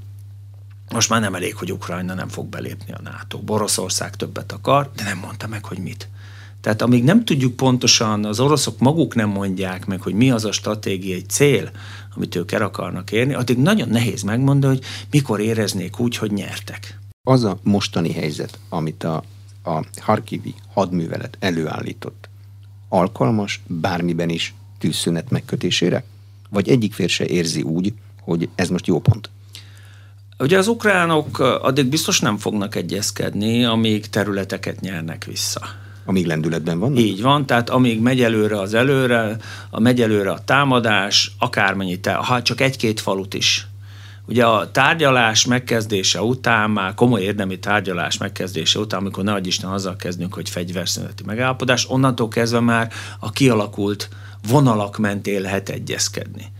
[0.91, 3.39] most már nem elég, hogy Ukrajna nem fog belépni a NATO.
[3.47, 6.09] Oroszország többet akar, de nem mondta meg, hogy mit.
[6.61, 10.51] Tehát amíg nem tudjuk pontosan, az oroszok maguk nem mondják meg, hogy mi az a
[10.51, 11.69] stratégiai cél,
[12.15, 16.99] amit ők el akarnak érni, addig nagyon nehéz megmondani, hogy mikor éreznék úgy, hogy nyertek.
[17.23, 19.23] Az a mostani helyzet, amit a,
[19.63, 22.29] a Harkivi hadművelet előállított,
[22.89, 26.03] alkalmas bármiben is tűzszünet megkötésére?
[26.49, 29.29] Vagy egyik fér se érzi úgy, hogy ez most jó pont?
[30.39, 35.61] Ugye az ukránok addig biztos nem fognak egyezkedni, amíg területeket nyernek vissza.
[36.05, 36.95] Amíg lendületben van?
[36.97, 39.37] Így van, tehát amíg megy előre az előre,
[39.69, 43.67] a megy előre a támadás, akármennyi, te, ha csak egy-két falut is
[44.31, 49.95] Ugye a tárgyalás megkezdése után, már komoly érdemi tárgyalás megkezdése után, amikor ne Isten azzal
[49.95, 54.09] kezdünk, hogy fegyverszüneti megállapodás, onnantól kezdve már a kialakult
[54.47, 56.51] vonalak mentén lehet egyezkedni.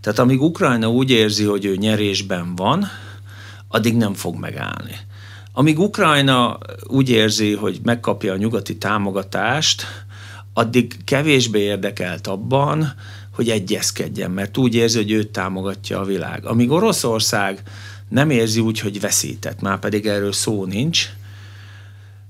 [0.00, 2.86] Tehát amíg Ukrajna úgy érzi, hogy ő nyerésben van,
[3.68, 4.96] addig nem fog megállni.
[5.58, 9.84] Amíg Ukrajna úgy érzi, hogy megkapja a nyugati támogatást,
[10.52, 12.94] addig kevésbé érdekelt abban,
[13.34, 16.46] hogy egyezkedjen, mert úgy érzi, hogy őt támogatja a világ.
[16.46, 17.62] Amíg Oroszország
[18.08, 21.08] nem érzi úgy, hogy veszített, már pedig erről szó nincs,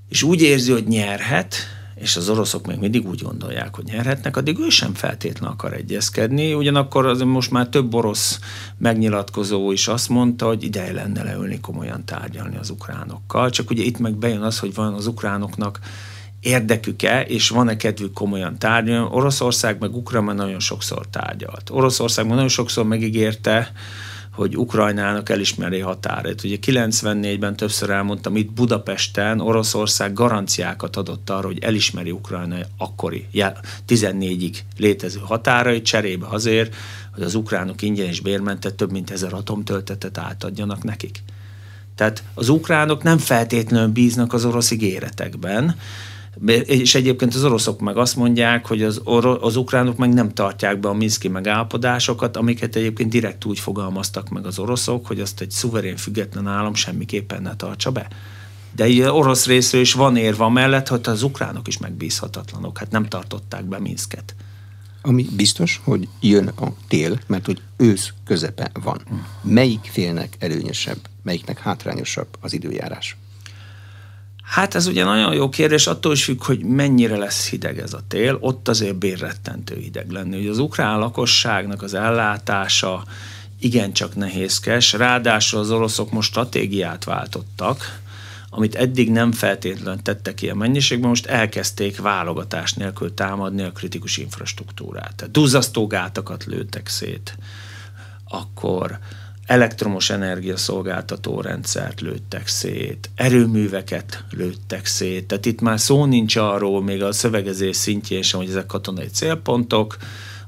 [0.08, 1.54] és úgy érzi, hogy nyerhet,
[2.00, 6.54] és az oroszok még mindig úgy gondolják, hogy nyerhetnek, addig ő sem feltétlenül akar egyezkedni.
[6.54, 8.40] Ugyanakkor az most már több orosz
[8.78, 13.50] megnyilatkozó is azt mondta, hogy ideje lenne leülni komolyan tárgyalni az ukránokkal.
[13.50, 15.80] Csak ugye itt meg bejön az, hogy van az ukránoknak
[16.40, 19.09] érdekük-e, és van-e kedvük komolyan tárgyalni.
[19.11, 21.70] Oroszország meg Ukrajna nagyon sokszor tárgyalt.
[21.70, 23.72] Oroszország nagyon sokszor megígérte,
[24.37, 26.44] hogy Ukrajnának elismeri határait.
[26.44, 33.27] Ugye 94-ben többször elmondtam, itt Budapesten Oroszország garanciákat adott arra, hogy elismeri Ukrajna akkori
[33.88, 36.75] 14-ig létező határait cserébe azért,
[37.14, 41.22] hogy az ukránok ingyen és bérmentet több mint ezer atomtöltetet átadjanak nekik.
[41.94, 45.77] Tehát az ukránok nem feltétlenül bíznak az orosz ígéretekben,
[46.64, 50.81] és egyébként az oroszok meg azt mondják, hogy az, or- az ukránok meg nem tartják
[50.81, 55.51] be a Minszki megállapodásokat, amiket egyébként direkt úgy fogalmaztak meg az oroszok, hogy azt egy
[55.51, 58.09] szuverén független állam semmiképpen ne tartsa be.
[58.72, 63.07] De így orosz részről is van érva mellett, hogy az ukránok is megbízhatatlanok, hát nem
[63.07, 64.35] tartották be Minszket.
[65.03, 69.03] Ami biztos, hogy jön a tél, mert hogy ősz közepe van.
[69.42, 73.16] Melyik félnek előnyösebb, melyiknek hátrányosabb az időjárás?
[74.56, 78.00] Hát ez ugye nagyon jó kérdés, attól is függ, hogy mennyire lesz hideg ez a
[78.08, 80.38] tél, ott azért bérrettentő hideg lenni.
[80.38, 83.04] Ugye az ukrán lakosságnak az ellátása
[83.60, 88.00] igencsak nehézkes, ráadásul az oroszok most stratégiát váltottak,
[88.50, 95.14] amit eddig nem feltétlenül tettek ilyen mennyiségben, most elkezdték válogatás nélkül támadni a kritikus infrastruktúrát.
[95.16, 97.36] Tehát duzzasztógátakat lőttek szét,
[98.24, 98.98] akkor
[99.46, 107.02] elektromos energiaszolgáltató rendszert lőttek szét, erőműveket lőttek szét, tehát itt már szó nincs arról, még
[107.02, 109.96] a szövegezés szintjén sem, hogy ezek katonai célpontok,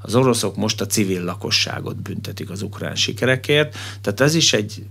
[0.00, 4.82] az oroszok most a civil lakosságot büntetik az ukrán sikerekért, tehát ez is egy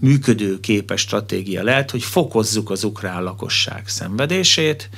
[0.00, 4.90] működő képes stratégia lehet, hogy fokozzuk az ukrán lakosság szenvedését,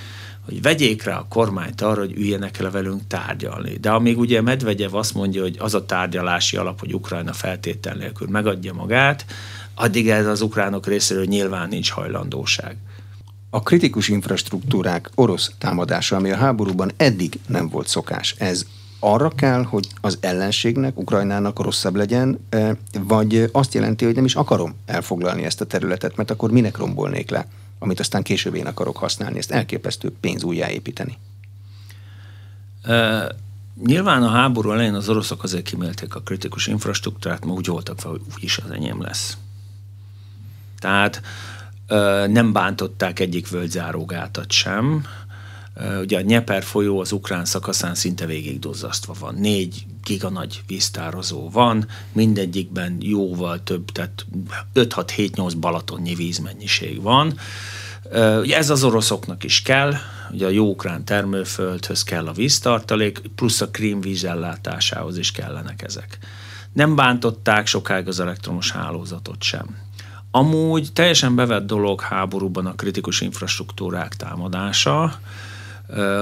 [0.44, 3.76] hogy vegyék rá a kormányt arra, hogy üljenek le velünk tárgyalni.
[3.80, 8.28] De amíg ugye Medvegyev azt mondja, hogy az a tárgyalási alap, hogy Ukrajna feltétel nélkül
[8.28, 9.24] megadja magát,
[9.74, 12.76] addig ez az ukránok részéről nyilván nincs hajlandóság.
[13.50, 18.66] A kritikus infrastruktúrák orosz támadása, ami a háborúban eddig nem volt szokás, ez
[19.00, 24.34] arra kell, hogy az ellenségnek, Ukrajnának rosszabb legyen, e, vagy azt jelenti, hogy nem is
[24.34, 27.46] akarom elfoglalni ezt a területet, mert akkor minek rombolnék le?
[27.82, 31.18] Amit aztán később én akarok használni, ezt elképesztő pénz újjáépíteni.
[32.86, 33.24] Uh,
[33.84, 38.10] nyilván a háború elején az oroszok azért kimélték a kritikus infrastruktúrát, mert úgy voltak fel,
[38.10, 39.36] hogy úgyis az enyém lesz.
[40.78, 41.22] Tehát
[41.88, 45.04] uh, nem bántották egyik völgyzárógátat sem,
[46.00, 49.34] Ugye a Nyeper folyó az ukrán szakaszán szinte végig duzzasztva van.
[49.34, 54.26] Négy giga nagy víztározó van, mindegyikben jóval több, tehát
[54.74, 57.38] 5-6-7-8 balatonnyi vízmennyiség van.
[58.40, 59.94] Ugye ez az oroszoknak is kell,
[60.32, 66.18] ugye a jó ukrán termőföldhöz kell a víztartalék, plusz a krím vízellátásához is kellenek ezek.
[66.72, 69.76] Nem bántották sokáig az elektromos hálózatot sem.
[70.30, 75.20] Amúgy teljesen bevett dolog háborúban a kritikus infrastruktúrák támadása,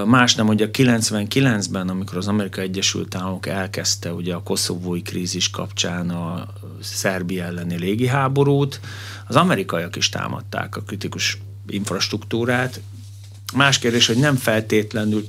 [0.05, 5.51] Más nem, hogy a 99-ben, amikor az Amerikai Egyesült Államok elkezdte ugye a koszovói krízis
[5.51, 6.47] kapcsán a
[6.81, 8.81] Szerbia elleni légiháborút,
[9.27, 12.81] az amerikaiak is támadták a kritikus infrastruktúrát.
[13.55, 15.29] Más kérdés, hogy nem feltétlenül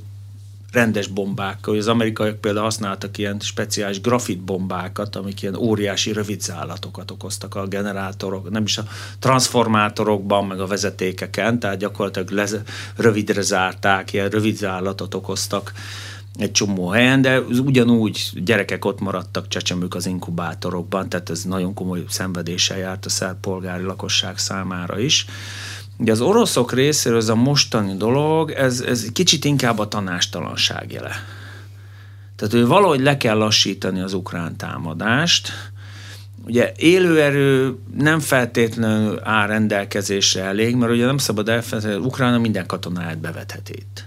[0.72, 1.76] rendes bombákkal.
[1.76, 8.62] Az amerikaiak például használtak ilyen speciális grafitbombákat, amik ilyen óriási rövidzálatokat okoztak a generátorok, nem
[8.62, 8.84] is a
[9.18, 12.56] transformátorokban, meg a vezetékeken, tehát gyakorlatilag lez,
[12.96, 15.72] rövidre zárták, ilyen rövidzállatot okoztak
[16.38, 22.04] egy csomó helyen, de ugyanúgy gyerekek ott maradtak csecsemők az inkubátorokban, tehát ez nagyon komoly
[22.08, 25.26] szenvedéssel járt a szerb polgári lakosság számára is.
[26.02, 31.12] Ugye az oroszok részéről ez a mostani dolog, ez, ez kicsit inkább a tanástalanság jele.
[32.36, 35.52] Tehát ő valahogy le kell lassítani az ukrán támadást.
[36.46, 42.66] Ugye élőerő nem feltétlenül áll rendelkezésre elég, mert ugye nem szabad elfelejteni, hogy Ukrána minden
[42.66, 44.04] katonáját bevetheti itt.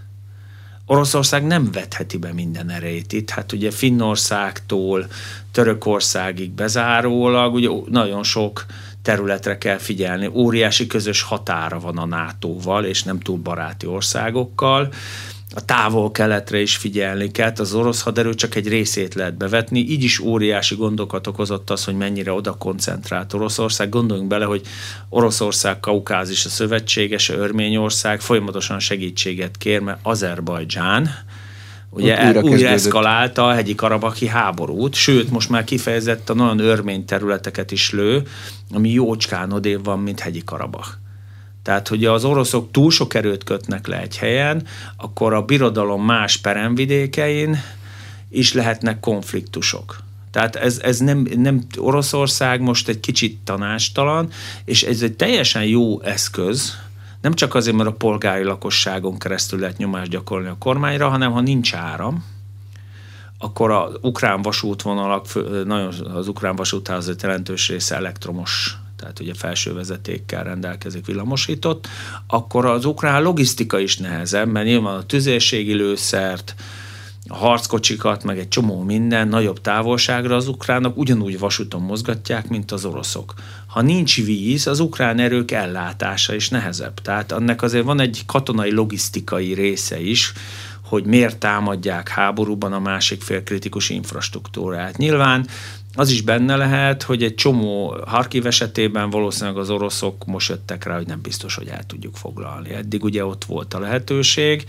[0.86, 3.30] Oroszország nem vetheti be minden erejét itt.
[3.30, 5.08] Hát ugye Finnországtól
[5.52, 8.66] Törökországig bezárólag, ugye nagyon sok
[9.06, 10.30] területre kell figyelni.
[10.34, 14.90] Óriási közös határa van a NATO-val, és nem túl baráti országokkal
[15.56, 20.20] a távol-keletre is figyelni kell, az orosz haderő csak egy részét lehet bevetni, így is
[20.20, 23.90] óriási gondokat okozott az, hogy mennyire oda koncentrált Oroszország.
[23.90, 24.62] Gondoljunk bele, hogy
[25.10, 31.10] Oroszország, Kaukázis a szövetséges, Örményország folyamatosan segítséget kér, mert Azerbajdzsán,
[31.90, 37.72] ugye újra, újra eszkalálta a hegyi karabaki háborút, sőt, most már kifejezetten olyan örmény területeket
[37.72, 38.24] is lő,
[38.72, 41.00] ami jócskán odév van, mint hegyi karabak.
[41.64, 44.66] Tehát, hogy az oroszok túl sok erőt kötnek le egy helyen,
[44.98, 47.58] akkor a birodalom más peremvidékein
[48.30, 50.04] is lehetnek konfliktusok.
[50.32, 54.30] Tehát ez, ez nem, nem, Oroszország most egy kicsit tanástalan,
[54.66, 56.78] és ez egy teljesen jó eszköz,
[57.26, 61.42] nem csak azért, mert a polgári lakosságon keresztül lehet nyomást gyakorolni a kormányra, hanem ha
[61.42, 62.26] nincs áram,
[63.40, 65.26] akkor az ukrán vasútvonalak,
[65.66, 71.88] nagyon az ukrán vasúthálózat jelentős része elektromos tehát ugye felső vezetékkel rendelkezik villamosított,
[72.28, 76.56] akkor az ukrán logisztika is nehezebb, mert nyilván a tüzérségi lőszert,
[77.28, 82.86] a harckocsikat, meg egy csomó minden nagyobb távolságra az ukránok ugyanúgy vasúton mozgatják, mint az
[82.86, 83.34] oroszok.
[83.76, 87.02] Ha nincs víz, az ukrán erők ellátása is nehezebb.
[87.02, 90.34] Tehát annak azért van egy katonai logisztikai része is,
[90.82, 94.98] hogy miért támadják háborúban a másik fél kritikus infrastruktúrát.
[94.98, 95.48] Nyilván
[95.94, 100.96] az is benne lehet, hogy egy csomó Harkiv esetében valószínűleg az oroszok most jöttek rá,
[100.96, 102.74] hogy nem biztos, hogy el tudjuk foglalni.
[102.74, 104.66] Eddig ugye ott volt a lehetőség.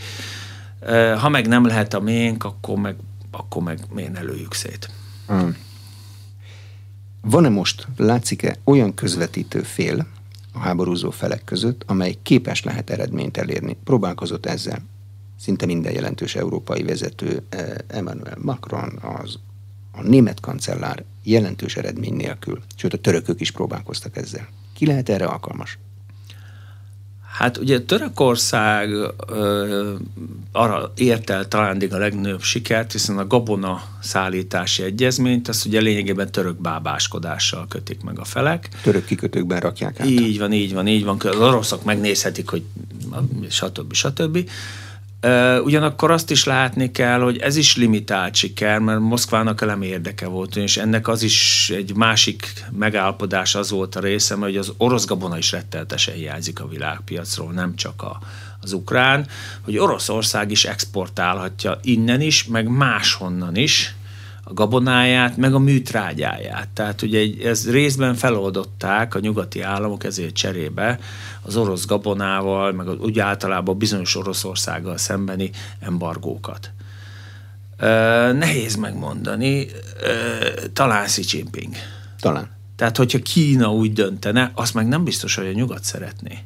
[1.18, 2.96] Ha meg nem lehet a ménk, akkor meg,
[3.30, 4.90] akkor meg miért ne lőjük szét.
[5.26, 5.56] Hmm.
[7.28, 10.06] Van-e most, látszik-e olyan közvetítő fél
[10.52, 13.76] a háborúzó felek között, amely képes lehet eredményt elérni?
[13.84, 14.82] Próbálkozott ezzel
[15.40, 17.42] szinte minden jelentős európai vezető,
[17.86, 19.38] Emmanuel Macron, az
[19.92, 24.48] a német kancellár jelentős eredmény nélkül, sőt a törökök is próbálkoztak ezzel.
[24.74, 25.78] Ki lehet erre alkalmas?
[27.38, 28.90] Hát ugye Törökország
[29.28, 29.94] ö,
[30.52, 36.30] arra ért el talán a legnagyobb sikert, hiszen a gabona szállítási egyezményt, azt ugye lényegében
[36.30, 38.68] török bábáskodással kötik meg a felek.
[38.82, 40.06] Török kikötőkben rakják át.
[40.06, 41.20] Így van, így van, így van.
[41.24, 42.62] Az oroszok megnézhetik, hogy
[43.48, 43.92] stb.
[43.92, 43.92] stb.
[43.92, 44.50] stb.
[45.64, 50.56] Ugyanakkor azt is látni kell, hogy ez is limitált siker, mert Moszkvának elemi érdeke volt,
[50.56, 55.38] és ennek az is egy másik megállapodás az volt a része, hogy az orosz gabona
[55.38, 58.18] is retteltesen hiányzik a világpiacról, nem csak a,
[58.60, 59.26] az ukrán,
[59.62, 63.94] hogy Oroszország is exportálhatja innen is, meg máshonnan is,
[64.48, 66.68] a gabonáját, meg a műtrágyáját.
[66.68, 70.98] Tehát ugye ez részben feloldották a nyugati államok ezért cserébe
[71.42, 76.70] az orosz gabonával, meg úgy általában bizonyos Oroszországgal szembeni embargókat.
[78.32, 79.66] Nehéz megmondani,
[80.72, 81.74] talán Xi Jinping.
[82.20, 82.50] Talán.
[82.76, 86.38] Tehát, hogyha Kína úgy döntene, azt meg nem biztos, hogy a nyugat szeretné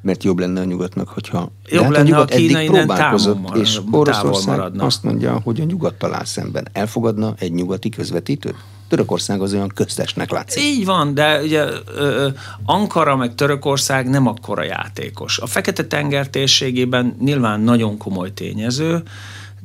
[0.00, 3.40] mert jobb lenne a nyugatnak, hogyha jobb hát lenne, a nyugat a Kína eddig próbálkozott,
[3.40, 6.68] marad, és Oroszország azt mondja, hogy a nyugattal áll szemben.
[6.72, 8.56] Elfogadna egy nyugati közvetítőt?
[8.88, 10.62] Törökország az olyan köztesnek látszik.
[10.62, 11.64] Így van, de ugye
[11.96, 12.28] ö,
[12.64, 15.38] Ankara meg Törökország nem akkora játékos.
[15.38, 19.02] A Fekete-tenger térségében nyilván nagyon komoly tényező,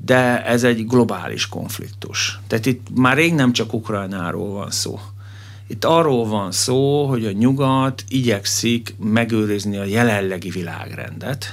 [0.06, 2.40] de ez egy globális konfliktus.
[2.48, 5.00] Tehát itt már rég nem csak Ukrajnáról van szó.
[5.68, 11.46] Itt arról van szó, hogy a nyugat igyekszik megőrizni a jelenlegi világrendet,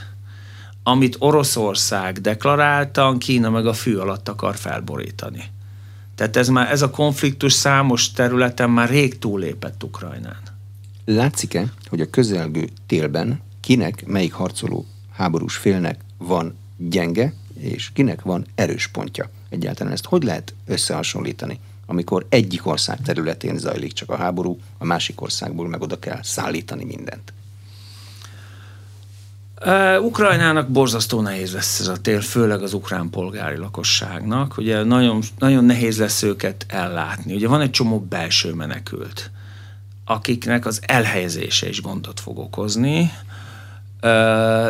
[0.82, 5.44] amit Oroszország deklaráltan Kína meg a fű alatt akar felborítani.
[6.14, 10.42] Tehát ez, már, ez a konfliktus számos területen már rég túlépett Ukrajnán.
[11.04, 18.46] Látszik-e, hogy a közelgő télben kinek, melyik harcoló háborús félnek van gyenge, és kinek van
[18.54, 19.30] erős pontja?
[19.48, 21.58] Egyáltalán ezt hogy lehet összehasonlítani?
[21.90, 26.84] Amikor egyik ország területén zajlik csak a háború, a másik országból meg oda kell szállítani
[26.84, 27.32] mindent.
[30.00, 34.56] Ukrajnának borzasztó nehéz lesz ez a tél, főleg az ukrán polgári lakosságnak.
[34.56, 37.34] Ugye nagyon, nagyon nehéz lesz őket ellátni.
[37.34, 39.30] Ugye van egy csomó belső menekült,
[40.04, 43.12] akiknek az elhelyezése is gondot fog okozni.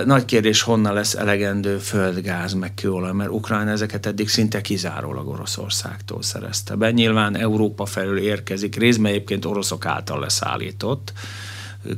[0.04, 6.22] Nagy kérdés, honnan lesz elegendő földgáz, meg kőolaj, mert Ukrajna ezeket eddig szinte kizárólag Oroszországtól
[6.22, 6.90] szerezte be.
[6.90, 11.12] Nyilván Európa felül érkezik, részben egyébként oroszok által leszállított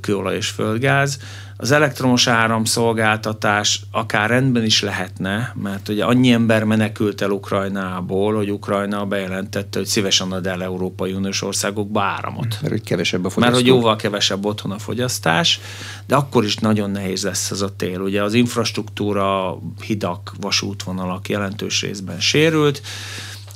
[0.01, 1.18] kőolaj és földgáz.
[1.62, 8.51] Az elektromos áramszolgáltatás akár rendben is lehetne, mert ugye annyi ember menekült el Ukrajnából, hogy
[8.51, 12.59] Ukrajna bejelentette, hogy szívesen ad el Európai Uniós országokba áramot.
[12.61, 13.53] Mert hogy kevesebb a fogyasztás.
[13.53, 15.61] Mert hogy jóval kevesebb otthon a fogyasztás,
[16.07, 18.01] de akkor is nagyon nehéz lesz ez a tél.
[18.01, 22.83] Ugye az infrastruktúra, hidak, vasútvonalak jelentős részben sérült,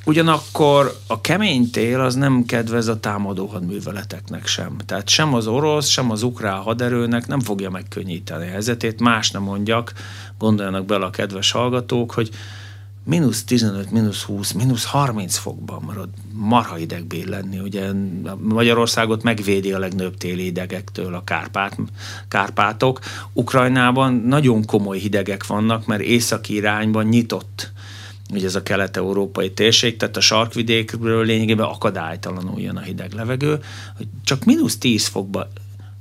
[0.06, 4.76] Ugyanakkor a kemény tél az nem kedvez a támadó hadműveleteknek sem.
[4.84, 9.00] Tehát sem az orosz, sem az ukrán haderőnek nem fogja megkönnyíteni a helyzetét.
[9.00, 9.92] Más nem mondjak,
[10.38, 12.30] gondoljanak bele a kedves hallgatók, hogy
[13.04, 17.58] mínusz 15, mínusz 20, mínusz 30 fokban marad marha ideg lenni.
[17.58, 17.90] Ugye
[18.38, 21.76] Magyarországot megvédi a legnagyobb téli idegektől a Kárpát,
[22.28, 23.00] Kárpátok.
[23.32, 27.74] Ukrajnában nagyon komoly hidegek vannak, mert északi irányban nyitott
[28.32, 33.58] ugye ez a kelet-európai térség, tehát a sarkvidékről lényegében akadálytalanul jön a hideg levegő,
[33.96, 35.48] hogy csak mínusz 10 fokba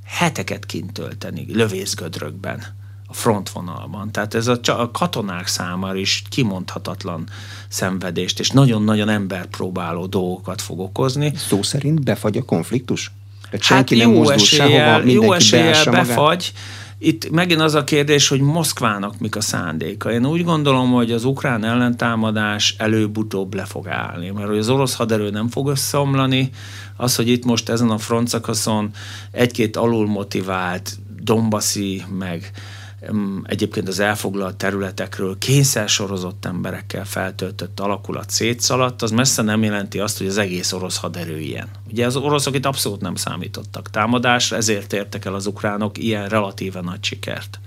[0.06, 2.62] heteket kint tölteni lövészgödrökben
[3.06, 4.12] a frontvonalban.
[4.12, 7.28] Tehát ez a, a katonák számára is kimondhatatlan
[7.68, 11.32] szenvedést, és nagyon-nagyon emberpróbáló dolgokat fog okozni.
[11.36, 13.12] Szó szerint befagy a konfliktus?
[13.50, 16.52] Tehát hát nem jó eséllyel, jó eséllyel befagy, magát?
[16.98, 20.12] Itt megint az a kérdés, hogy Moszkvának mik a szándéka.
[20.12, 24.94] Én úgy gondolom, hogy az ukrán ellentámadás előbb-utóbb le fog állni, mert hogy az orosz
[24.94, 26.50] haderő nem fog összeomlani,
[26.96, 28.90] az, hogy itt most ezen a frontszakaszon
[29.30, 32.50] egy-két alulmotivált Dombaszi, meg
[33.42, 40.18] egyébként az elfoglalt területekről kényszer sorozott emberekkel feltöltött alakulat szétszaladt, az messze nem jelenti azt,
[40.18, 41.68] hogy az egész orosz haderő ilyen.
[41.90, 46.80] Ugye az oroszok itt abszolút nem számítottak támadásra, ezért értek el az ukránok ilyen relatíve
[46.80, 47.60] nagy sikert.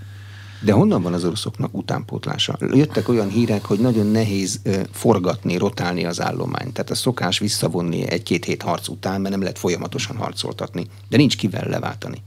[0.62, 2.58] De honnan van az oroszoknak utánpótlása?
[2.72, 4.60] Jöttek olyan hírek, hogy nagyon nehéz
[4.92, 6.72] forgatni, rotálni az állományt.
[6.72, 10.86] Tehát a szokás visszavonni egy-két hét harc után, mert nem lehet folyamatosan harcoltatni.
[11.08, 12.22] De nincs kivel leváltani.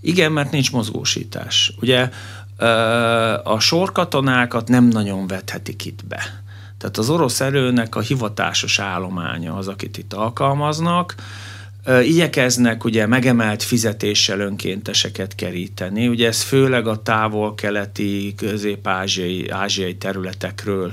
[0.00, 1.72] Igen, mert nincs mozgósítás.
[1.80, 2.10] Ugye
[3.42, 6.42] a sorkatonákat nem nagyon vethetik itt be.
[6.78, 11.14] Tehát az orosz erőnek a hivatásos állománya az, akit itt alkalmaznak.
[12.02, 16.08] Igyekeznek ugye megemelt fizetéssel önkénteseket keríteni.
[16.08, 20.92] Ugye ez főleg a távol-keleti, közép-ázsiai ázsiai területekről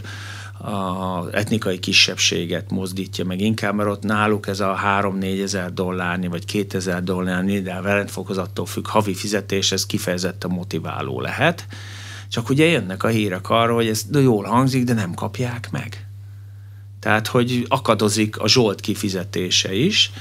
[0.57, 6.45] a etnikai kisebbséget mozdítja meg inkább, mert ott náluk ez a 3-4 ezer dollárnyi, vagy
[6.45, 11.67] 2 ezer dollárnyi, de a rendfokozattól függ havi fizetés, ez kifejezetten motiváló lehet.
[12.29, 16.07] Csak ugye jönnek a hírek arról, hogy ez jól hangzik, de nem kapják meg.
[16.99, 20.11] Tehát, hogy akadozik a zsolt kifizetése is,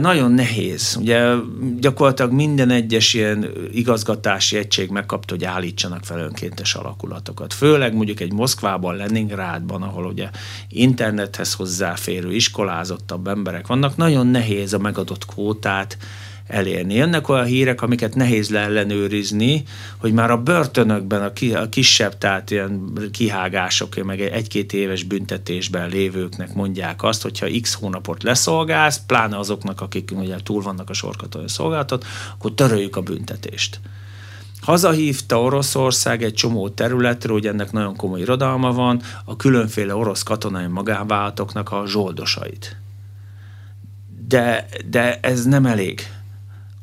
[0.00, 0.96] nagyon nehéz.
[1.00, 1.34] Ugye
[1.78, 7.54] gyakorlatilag minden egyes ilyen igazgatási egység megkapta, hogy állítsanak fel önkéntes alakulatokat.
[7.54, 10.28] Főleg mondjuk egy Moszkvában, Leningrádban, ahol ugye
[10.68, 15.96] internethez hozzáférő, iskolázottabb emberek vannak, nagyon nehéz a megadott kvótát
[16.50, 16.94] elérni.
[16.94, 19.62] Jönnek olyan hírek, amiket nehéz leellenőrizni,
[19.96, 25.88] hogy már a börtönökben a, ki, a kisebb, tehát ilyen kihágások, meg egy-két éves büntetésben
[25.88, 31.48] lévőknek mondják azt, hogyha x hónapot leszolgálsz, pláne azoknak, akik ugye túl vannak a sorkatonai
[31.48, 33.80] szolgáltat, akkor töröljük a büntetést.
[34.60, 40.66] Hazahívta Oroszország egy csomó területről, hogy ennek nagyon komoly irodalma van, a különféle orosz katonai
[40.66, 42.76] magánvállalatoknak a zsoldosait.
[44.28, 46.06] De, de ez nem elég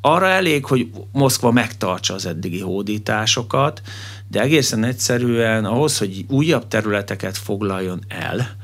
[0.00, 3.82] arra elég, hogy Moszkva megtartsa az eddigi hódításokat,
[4.28, 8.56] de egészen egyszerűen ahhoz, hogy újabb területeket foglaljon el,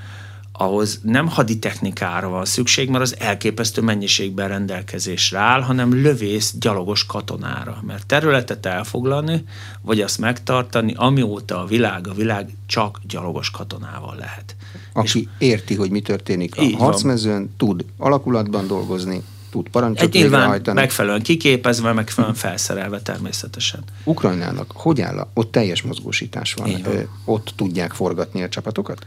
[0.57, 7.79] ahhoz nem haditechnikára van szükség, mert az elképesztő mennyiségben rendelkezésre áll, hanem lövész gyalogos katonára.
[7.87, 9.45] Mert területet elfoglalni,
[9.83, 14.57] vagy azt megtartani, amióta a világ, a világ csak gyalogos katonával lehet.
[14.93, 19.23] Aki És érti, hogy mi történik a harcmezőn, tud alakulatban dolgozni,
[19.55, 23.83] tud parancsot Egy nyilván megfelelően kiképezve, megfelelően felszerelve természetesen.
[24.05, 25.19] Ukrajnának hogy áll?
[25.19, 26.71] A, ott teljes mozgósítás van.
[26.83, 26.95] van.
[26.95, 29.07] Ö, ott tudják forgatni a csapatokat?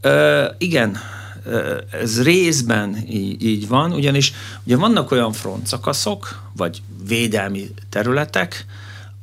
[0.00, 0.98] Ö, igen,
[1.90, 4.32] ez részben így, így van, ugyanis
[4.64, 8.64] ugye vannak olyan frontszakaszok, vagy védelmi területek,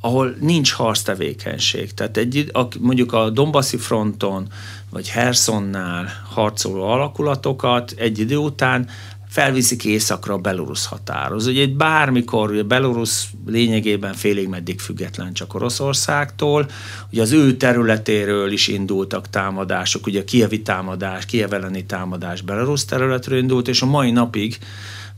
[0.01, 1.93] ahol nincs harctevékenység.
[1.93, 4.47] Tehát egy, mondjuk a Dombaszi fronton,
[4.89, 8.87] vagy Hersonnál harcoló alakulatokat egy idő után
[9.27, 11.47] felviszik északra a Belarus határhoz.
[11.47, 16.69] Ugye bármikor, Belarus lényegében félig meddig független csak Oroszországtól,
[17.11, 22.85] ugye az ő területéről is indultak támadások, ugye a kievi támadás, kiev elleni támadás Belarus
[22.85, 24.57] területről indult, és a mai napig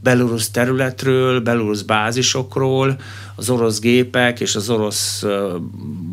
[0.01, 2.99] Belarus területről, Belarus bázisokról
[3.35, 5.23] az orosz gépek és az orosz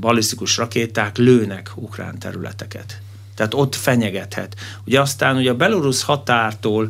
[0.00, 3.00] balisztikus rakéták lőnek ukrán területeket.
[3.34, 4.56] Tehát ott fenyegethet.
[4.84, 6.88] Ugye aztán ugye a Belarus határtól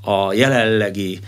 [0.00, 1.20] a jelenlegi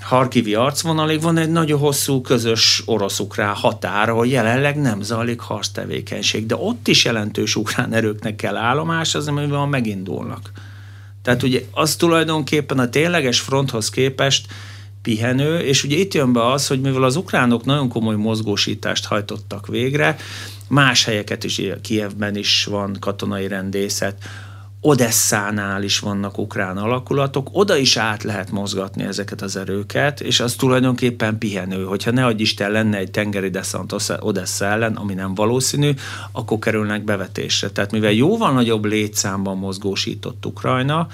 [0.00, 6.56] Harkivi arcvonalig van egy nagyon hosszú közös orosz-ukrán határ, ahol jelenleg nem zajlik harctevékenység, de
[6.56, 10.50] ott is jelentős ukrán erőknek kell állomás, az amivel megindulnak.
[11.22, 14.46] Tehát ugye az tulajdonképpen a tényleges fronthoz képest
[15.02, 19.66] pihenő, és ugye itt jön be az, hogy mivel az ukránok nagyon komoly mozgósítást hajtottak
[19.66, 20.16] végre,
[20.68, 24.16] más helyeket is, Kievben is van katonai rendészet,
[24.84, 30.54] Odesszánál is vannak ukrán alakulatok, oda is át lehet mozgatni ezeket az erőket, és az
[30.54, 31.84] tulajdonképpen pihenő.
[31.84, 35.90] Hogyha ne adj Isten lenne egy tengeri deszant Odessa ellen, ami nem valószínű,
[36.32, 37.70] akkor kerülnek bevetésre.
[37.70, 41.06] Tehát mivel jóval nagyobb létszámban mozgósított Ukrajna,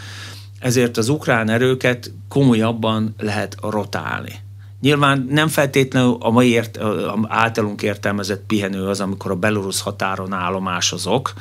[0.59, 4.33] ezért az ukrán erőket komolyabban lehet rotálni.
[4.81, 6.79] Nyilván nem feltétlenül a mai ért,
[7.27, 11.33] általunk értelmezett pihenő az, amikor a belorusz határon állomásozok,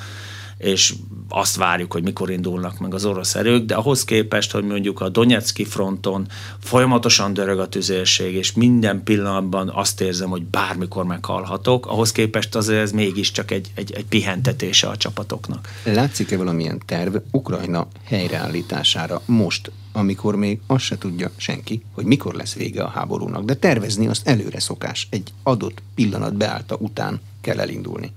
[0.57, 0.93] és
[1.29, 5.09] azt várjuk, hogy mikor indulnak meg az orosz erők, de ahhoz képest, hogy mondjuk a
[5.09, 6.27] Donetszki fronton
[6.59, 12.81] folyamatosan dörög a tüzérség, és minden pillanatban azt érzem, hogy bármikor meghalhatok, ahhoz képest azért
[12.81, 15.69] ez mégiscsak egy, egy, egy pihentetése a csapatoknak.
[15.83, 22.53] Látszik-e valamilyen terv Ukrajna helyreállítására most, amikor még azt se tudja senki, hogy mikor lesz
[22.53, 28.11] vége a háborúnak, de tervezni azt előre szokás, egy adott pillanat beállta után kell elindulni.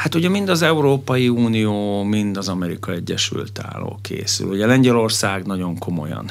[0.00, 4.48] Hát ugye mind az Európai Unió, mind az Amerika Egyesült Államok készül.
[4.48, 6.30] Ugye Lengyelország nagyon komolyan.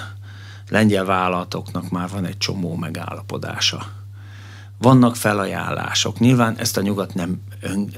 [0.69, 3.85] Lengyel vállalatoknak már van egy csomó megállapodása.
[4.77, 6.19] Vannak felajánlások.
[6.19, 7.41] Nyilván ezt a nyugat nem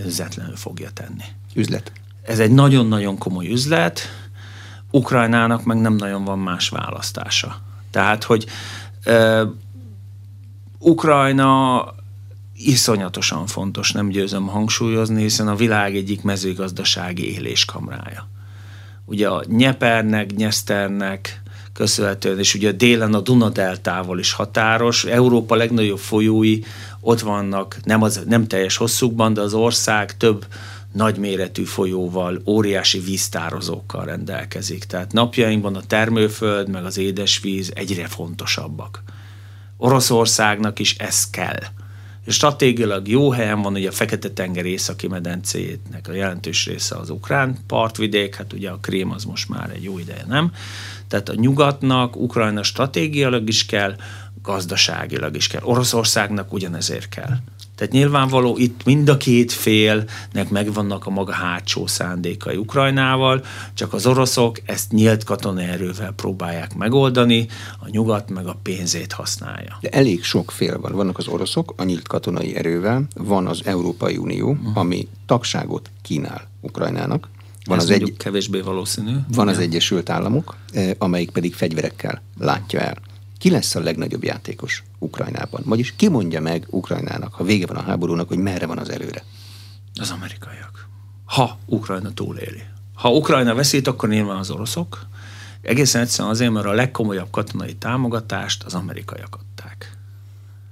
[0.04, 1.24] önzetlenül fogja tenni.
[1.54, 1.92] Üzlet.
[2.24, 4.02] Ez egy nagyon-nagyon komoly üzlet.
[4.90, 7.58] Ukrajnának meg nem nagyon van más választása.
[7.92, 8.46] Tehát, hogy
[9.06, 9.50] uh,
[10.80, 11.84] Ukrajna
[12.68, 18.28] iszonyatosan fontos, nem győzöm hangsúlyozni, hiszen a világ egyik mezőgazdasági éléskamrája.
[19.06, 21.42] Ugye a Nyepernek, Nyeszternek
[21.74, 26.60] köszönhetően, és ugye délen a Duna-deltával is határos, Európa legnagyobb folyói
[27.00, 30.46] ott vannak, nem, az, nem teljes hosszúkban, de az ország több
[30.94, 34.84] nagyméretű folyóval, óriási víztározókkal rendelkezik.
[34.84, 39.04] Tehát napjainkban a termőföld meg az édesvíz egyre fontosabbak.
[39.78, 41.60] Oroszországnak is ez kell
[42.28, 48.36] stratégiailag jó helyen van, ugye a Fekete-tenger északi medencéjének a jelentős része az ukrán partvidék,
[48.36, 50.52] hát ugye a Krém az most már egy jó ideje nem.
[51.08, 53.96] Tehát a nyugatnak Ukrajna stratégiailag is kell,
[54.42, 55.62] gazdaságilag is kell.
[55.64, 57.38] Oroszországnak ugyanezért kell.
[57.82, 64.06] Tehát nyilvánvaló itt mind a két félnek megvannak a maga hátsó szándékai Ukrajnával, csak az
[64.06, 67.48] oroszok ezt nyílt katonai erővel próbálják megoldani,
[67.80, 69.78] a nyugat meg a pénzét használja.
[69.82, 70.92] De elég sok fél van.
[70.92, 74.78] Vannak az oroszok a nyílt katonai erővel, van az Európai Unió, uh-huh.
[74.78, 77.30] ami tagságot kínál Ukrajnának,
[77.66, 79.12] van Ez az egy, kevésbé valószínű.
[79.12, 79.48] Van Igen.
[79.48, 82.98] az Egyesült Államok, eh, amelyik pedig fegyverekkel látja el
[83.42, 85.62] ki lesz a legnagyobb játékos Ukrajnában?
[85.66, 89.24] Vagyis ki mondja meg Ukrajnának, ha vége van a háborúnak, hogy merre van az előre?
[90.00, 90.88] Az amerikaiak.
[91.26, 92.64] Ha Ukrajna túléli.
[92.94, 95.06] Ha Ukrajna veszít, akkor nyilván az oroszok.
[95.62, 99.98] Egészen egyszerűen azért, mert a legkomolyabb katonai támogatást az amerikaiak adták.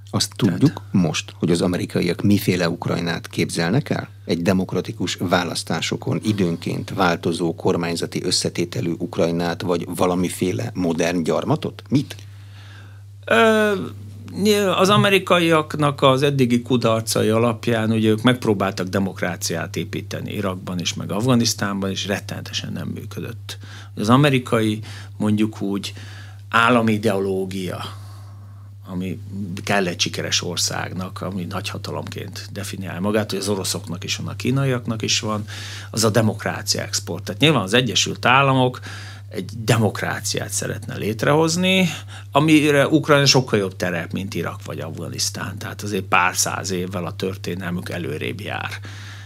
[0.09, 0.81] Azt tudjuk Tehát...
[0.91, 4.09] most, hogy az amerikaiak miféle Ukrajnát képzelnek el?
[4.25, 11.83] Egy demokratikus választásokon időnként változó kormányzati összetételű Ukrajnát, vagy valamiféle modern gyarmatot?
[11.89, 12.15] Mit?
[14.75, 21.89] Az amerikaiaknak az eddigi kudarcai alapján ugye ők megpróbáltak demokráciát építeni Irakban is, meg Afganisztánban,
[21.89, 23.57] és rettenetesen nem működött.
[23.95, 24.79] Az amerikai
[25.17, 25.93] mondjuk úgy
[26.49, 27.83] állami ideológia,
[28.87, 29.19] ami
[29.63, 35.01] kell egy sikeres országnak, ami nagyhatalomként definiál magát, hogy az oroszoknak is van, a kínaiaknak
[35.01, 35.45] is van,
[35.91, 37.23] az a demokrácia export.
[37.23, 38.79] Tehát nyilván az Egyesült Államok
[39.29, 41.89] egy demokráciát szeretne létrehozni,
[42.31, 45.57] amire Ukrajna sokkal jobb terep, mint Irak vagy Afganisztán.
[45.57, 48.69] Tehát azért pár száz évvel a történelmük előrébb jár.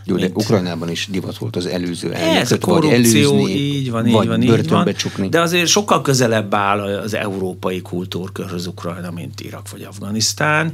[0.05, 4.41] Jó, de Ukrajnában is divat volt az előző elnököt, vagy előzni, így van, így van,
[4.41, 4.93] így van.
[4.93, 5.29] Csukni.
[5.29, 10.73] De azért sokkal közelebb áll az európai kultúrkörhöz Ukrajna, mint Irak vagy Afganisztán.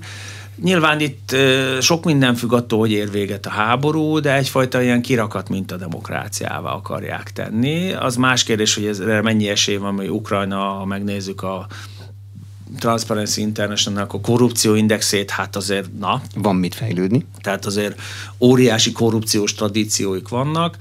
[0.55, 1.35] Nyilván itt
[1.81, 5.77] sok minden függ attól, hogy ér véget a háború, de egyfajta ilyen kirakat, mint a
[5.77, 7.91] demokráciával akarják tenni.
[7.91, 11.67] Az más kérdés, hogy ez mennyi esély van, hogy Ukrajna, ha megnézzük a
[12.77, 16.21] Transparency international a korrupció indexét, hát azért, na.
[16.35, 17.25] Van mit fejlődni.
[17.41, 18.01] Tehát azért
[18.39, 20.77] óriási korrupciós tradícióik vannak,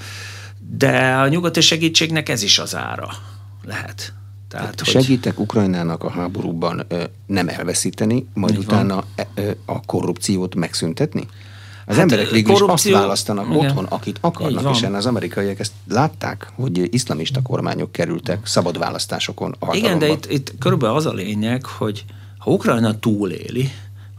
[0.71, 3.09] de a nyugati segítségnek ez is az ára
[3.65, 4.13] lehet.
[4.49, 4.89] Tehát, hogy...
[4.89, 9.05] Segítek Ukrajnának a háborúban ö, nem elveszíteni, majd Így utána.
[9.15, 9.27] E,
[9.65, 11.29] a korrupciót megszüntetni?
[11.87, 12.91] Az hát emberek végül korrupció...
[12.91, 13.57] is azt választanak Igen.
[13.59, 19.57] otthon, akit akarnak, és az amerikaiak ezt látták, hogy iszlamista kormányok kerültek szabad választásokon.
[19.73, 22.05] Igen, de itt, itt körülbelül az a lényeg, hogy
[22.39, 23.71] Ha Ukrajna túléli,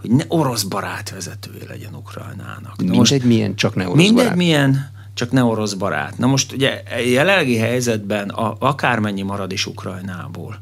[0.01, 2.77] hogy ne orosz barát vezetője legyen Ukrajnának.
[2.77, 4.35] Na mindegy most, milyen, csak ne orosz mindegy barát.
[4.35, 6.17] milyen, csak ne orosz barát.
[6.17, 10.59] Na most ugye jelenlegi helyzetben a, akármennyi marad is Ukrajnából,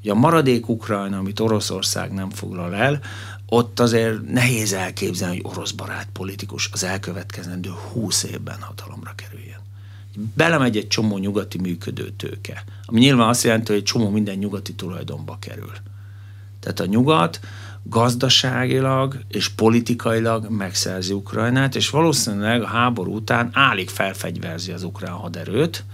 [0.00, 3.00] ugye a maradék Ukrajna, amit Oroszország nem foglal el,
[3.46, 9.58] ott azért nehéz elképzelni, hogy orosz barát politikus az elkövetkezendő húsz évben hatalomra kerüljön.
[10.34, 14.74] Belemegy egy csomó nyugati működő tőke, ami nyilván azt jelenti, hogy egy csomó minden nyugati
[14.74, 15.72] tulajdonba kerül.
[16.60, 17.40] Tehát a nyugat
[17.82, 25.84] gazdaságilag és politikailag megszerzi Ukrajnát, és valószínűleg a háború után állig felfegyverzi az ukrán haderőt,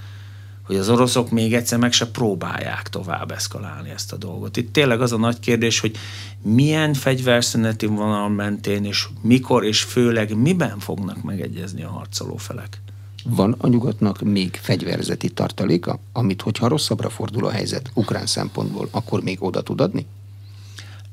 [0.67, 4.57] hogy az oroszok még egyszer meg se próbálják tovább eszkalálni ezt a dolgot.
[4.57, 5.97] Itt tényleg az a nagy kérdés, hogy
[6.43, 12.81] milyen fegyverszüneti vonal mentén, és mikor, és főleg miben fognak megegyezni a harcoló felek.
[13.25, 19.23] Van a nyugatnak még fegyverzeti tartaléka, amit, hogyha rosszabbra fordul a helyzet ukrán szempontból, akkor
[19.23, 20.07] még oda tud adni?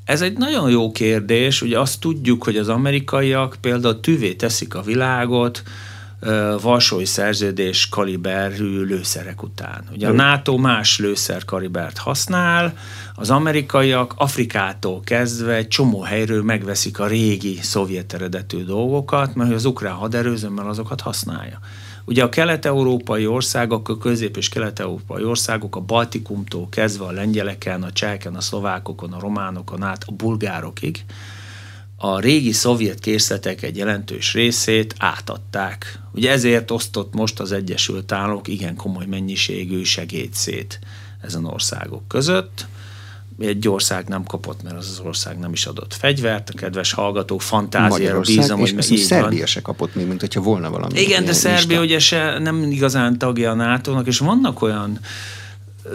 [0.05, 1.61] Ez egy nagyon jó kérdés.
[1.61, 5.63] Ugye azt tudjuk, hogy az amerikaiak például tüvé teszik a világot,
[6.61, 9.83] Varsói szerződés kaliberű lőszerek után.
[9.91, 12.77] Ugye a NATO más lőszer kalibert használ,
[13.15, 19.65] az amerikaiak Afrikától kezdve egy csomó helyről megveszik a régi szovjet eredetű dolgokat, mert az
[19.65, 21.59] ukrán haderőzömmel azokat használja.
[22.05, 27.91] Ugye a kelet-európai országok, a közép- és kelet-európai országok, a Baltikumtól kezdve a lengyeleken, a
[27.91, 31.05] csehken, a szlovákokon, a románokon át, a bulgárokig,
[31.97, 35.99] a régi szovjet készletek egy jelentős részét átadták.
[36.11, 40.79] Ugye ezért osztott most az Egyesült Államok igen komoly mennyiségű segélyt szét
[41.21, 42.65] ezen országok között
[43.39, 46.49] egy ország nem kapott, mert az, az ország nem is adott fegyvert.
[46.49, 50.99] A kedves hallgatók fantáziára bízom, hogy és Szerbia se kapott még, mint hogyha volna valami.
[50.99, 54.99] Igen, de Szerbia ugye se nem igazán tagja a nato és vannak olyan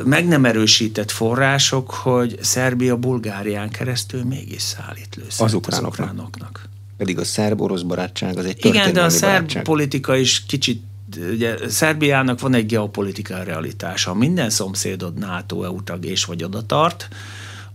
[0.04, 5.92] meg nem erősített források, hogy Szerbia Bulgárián keresztül mégis szállít lőszert az ukránoknak.
[5.92, 6.68] Az ukránoknak.
[6.96, 9.62] Pedig a szerb-orosz barátság az egy Igen, de a szerb barátság.
[9.62, 10.82] politika is kicsit
[11.16, 14.14] ugye Szerbiának van egy geopolitikai realitása.
[14.14, 17.08] Minden szomszédod NATO EU tag és vagy oda tart,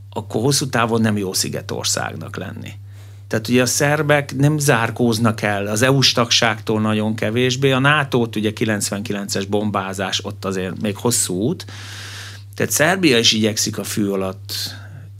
[0.09, 2.71] akkor hosszú távon nem jó szigetországnak lenni.
[3.27, 8.51] Tehát ugye a szerbek nem zárkóznak el az EU-s tagságtól nagyon kevésbé, a NATO-t ugye
[8.55, 11.65] 99-es bombázás ott azért még hosszú út,
[12.55, 14.53] tehát Szerbia is igyekszik a fű alatt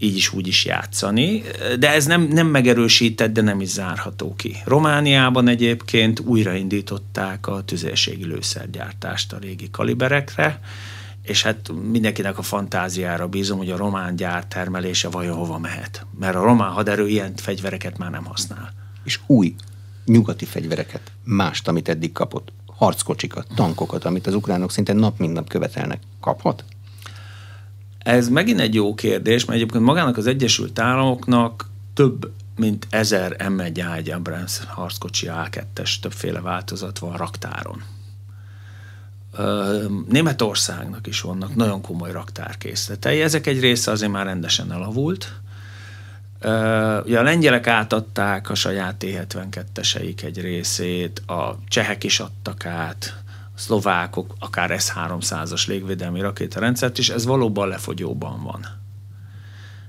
[0.04, 1.44] így is úgy is játszani,
[1.80, 4.56] de ez nem, nem megerősített, de nem is zárható ki.
[4.66, 10.60] Romániában egyébként újraindították a tüzérségi lőszergyártást a régi kaliberekre,
[11.22, 16.06] és hát mindenkinek a fantáziára bízom, hogy a román gyár termelése vajon hova mehet.
[16.20, 18.74] Mert a román haderő ilyen fegyvereket már nem használ.
[19.04, 19.56] És új
[20.06, 25.50] nyugati fegyvereket, mást, amit eddig kapott, harckocsikat, tankokat, amit az ukránok szinte nap mint nap
[25.50, 26.64] követelnek, kaphat?
[28.04, 34.16] Ez megint egy jó kérdés, mert egyébként magának az Egyesült Államoknak több mint ezer M1
[34.16, 37.84] Abrams harckocsi A2-es többféle változat van raktáron.
[40.10, 43.22] Németországnak is vannak nagyon komoly raktárkészletei.
[43.22, 45.34] Ezek egy része azért már rendesen elavult.
[47.06, 53.23] Ugye a lengyelek átadták a saját T-72-eseik egy részét, a csehek is adtak át,
[53.56, 58.66] szlovákok akár S-300-as légvédelmi rakétarendszert is, ez valóban lefogyóban van.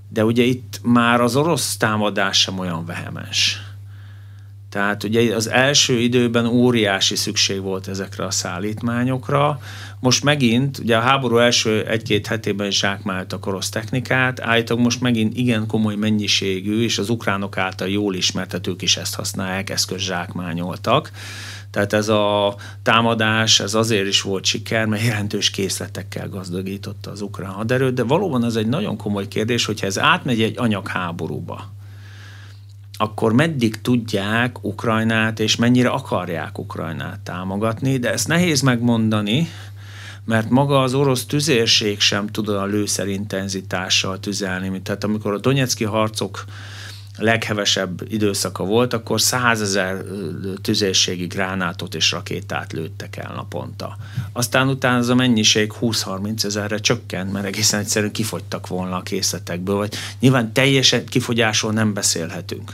[0.09, 3.61] De ugye itt már az orosz támadás sem olyan vehemens
[4.75, 9.61] tehát ugye az első időben óriási szükség volt ezekre a szállítmányokra.
[10.01, 15.37] Most megint, ugye a háború első egy-két hetében zsákmált a orosz technikát, állítólag most megint
[15.37, 21.11] igen komoly mennyiségű, és az ukránok által jól ismert, ők is ezt használják, eszközzsákmányoltak.
[21.75, 27.51] Tehát ez a támadás, ez azért is volt siker, mert jelentős készletekkel gazdagította az ukrán
[27.51, 31.73] haderőt, de valóban ez egy nagyon komoly kérdés, hogyha ez átmegy egy anyagháborúba,
[32.97, 39.49] akkor meddig tudják Ukrajnát, és mennyire akarják Ukrajnát támogatni, de ezt nehéz megmondani,
[40.25, 44.83] mert maga az orosz tüzérség sem tud a lőszerintenzitással tüzelni.
[44.83, 46.45] Tehát amikor a donetszki harcok
[47.17, 50.05] leghevesebb időszaka volt, akkor százezer
[50.63, 53.97] tüzérségi gránátot és rakétát lőttek el naponta.
[54.33, 59.77] Aztán utána ez a mennyiség 20-30 ezerre csökkent, mert egészen egyszerűen kifogytak volna a készletekből,
[59.77, 62.73] vagy nyilván teljesen kifogyásról nem beszélhetünk.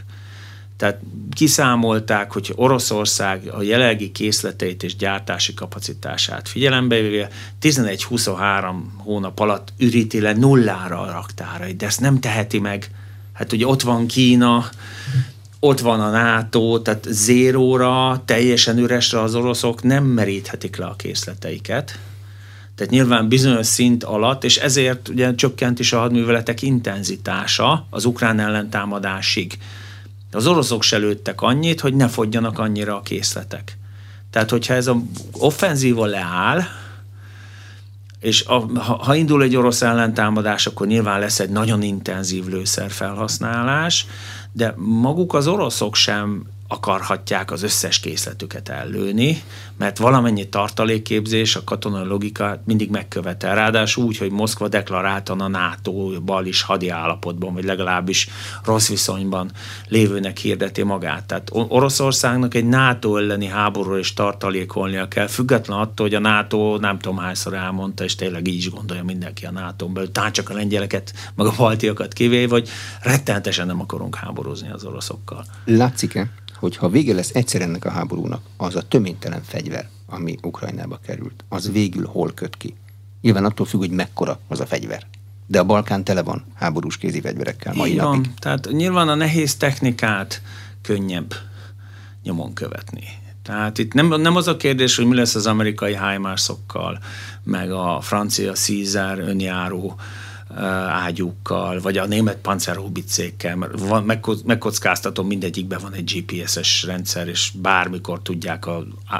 [0.76, 1.00] Tehát
[1.32, 7.28] kiszámolták, hogy Oroszország a jelenlegi készleteit és gyártási kapacitását figyelembe véve
[7.62, 12.90] 11-23 hónap alatt üríti le nullára a raktárait, de ezt nem teheti meg
[13.40, 14.68] hát ugye ott van Kína,
[15.60, 21.98] ott van a NATO, tehát zéróra, teljesen üresre az oroszok nem meríthetik le a készleteiket.
[22.74, 28.38] Tehát nyilván bizonyos szint alatt, és ezért ugye csökkent is a hadműveletek intenzitása az ukrán
[28.38, 29.58] ellentámadásig.
[30.32, 33.76] Az oroszok se lőttek annyit, hogy ne fogjanak annyira a készletek.
[34.30, 34.96] Tehát, hogyha ez a
[35.32, 36.62] offenzíva leáll,
[38.20, 44.06] és a, ha, ha indul egy orosz ellentámadás, akkor nyilván lesz egy nagyon intenzív lőszerfelhasználás,
[44.52, 49.42] de maguk az oroszok sem akarhatják az összes készletüket ellőni,
[49.76, 53.54] mert valamennyi tartalékképzés a katonai logika mindig megkövetel.
[53.54, 58.28] Ráadásul úgy, hogy Moszkva deklaráltan a NATO-bal is hadi állapotban, vagy legalábbis
[58.64, 59.50] rossz viszonyban
[59.88, 61.24] lévőnek hirdeti magát.
[61.24, 66.98] Tehát Oroszországnak egy NATO elleni háborúra is tartalékolnia kell, független attól, hogy a NATO nem
[66.98, 70.54] tudom hányszor elmondta, és tényleg így is gondolja mindenki a NATO-n belül, talán csak a
[70.54, 72.68] lengyeleket, meg a baltiakat kivéve, hogy
[73.02, 75.44] rettenetesen nem akarunk háborúzni az oroszokkal.
[75.64, 76.30] Látszik-e,
[76.60, 81.44] hogy ha vége lesz egyszer ennek a háborúnak, az a töménytelen fegyver, ami Ukrajnába került,
[81.48, 82.74] az végül hol köt ki?
[83.20, 85.06] Nyilván attól függ, hogy mekkora az a fegyver.
[85.46, 88.34] De a Balkán tele van háborús kézi fegyverekkel mai Igen, napig.
[88.34, 90.42] Tehát nyilván a nehéz technikát
[90.82, 91.34] könnyebb
[92.22, 93.04] nyomon követni.
[93.42, 96.98] Tehát itt nem, nem az a kérdés, hogy mi lesz az amerikai HIMARS-okkal,
[97.42, 99.96] meg a francia Caesar önjáró
[101.04, 108.22] ágyúkkal, vagy a német panzerhaubicékkel, mert van, megkockáztatom, mindegyikben van egy GPS-es rendszer, és bármikor
[108.22, 108.76] tudják a,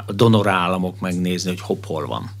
[0.07, 2.31] a donor államok megnézni, hogy hopp, hol van.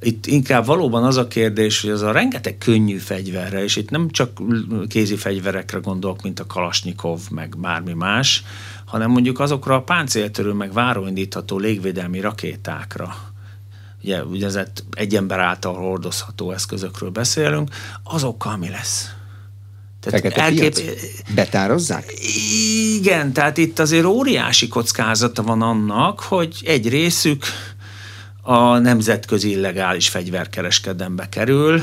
[0.00, 4.10] Itt inkább valóban az a kérdés, hogy az a rengeteg könnyű fegyverre, és itt nem
[4.10, 4.40] csak
[4.88, 8.44] kézi fegyverekre gondolok, mint a Kalasnyikov, meg bármi más,
[8.84, 13.33] hanem mondjuk azokra a páncéltörő, meg váróindítható légvédelmi rakétákra,
[14.04, 17.70] ugye úgynevezett egy ember által hordozható eszközökről beszélünk,
[18.02, 19.10] azokkal mi lesz?
[20.00, 20.76] Tehát elkép...
[21.34, 22.12] Betározzák?
[22.96, 27.44] Igen, tehát itt azért óriási kockázata van annak, hogy egy részük
[28.42, 31.82] a nemzetközi illegális fegyverkereskedembe kerül,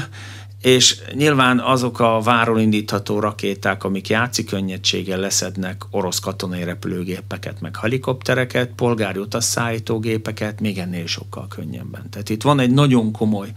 [0.62, 7.78] és nyilván azok a váról indítható rakéták, amik játszik könnyedséggel leszednek orosz katonai repülőgépeket, meg
[7.78, 12.09] helikoptereket, polgári utasszállítógépeket, még ennél sokkal könnyebben.
[12.09, 13.49] Tehát itt van egy nagyon komoly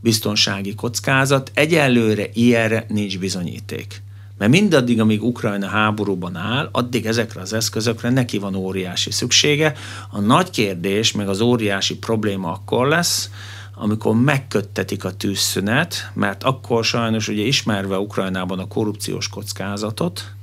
[0.00, 4.02] biztonsági kockázat, egyelőre ilyenre nincs bizonyíték.
[4.38, 9.74] Mert mindaddig, amíg Ukrajna háborúban áll, addig ezekre az eszközökre neki van óriási szüksége.
[10.10, 13.30] A nagy kérdés, meg az óriási probléma akkor lesz,
[13.78, 20.34] amikor megköttetik a tűzszünet, mert akkor sajnos ugye ismerve Ukrajnában a korrupciós kockázatot,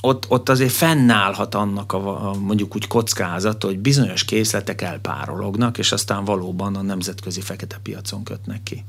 [0.00, 5.92] ott, ott azért fennállhat annak a, a mondjuk úgy kockázat, hogy bizonyos készletek elpárolognak, és
[5.92, 8.84] aztán valóban a nemzetközi fekete piacon kötnek ki.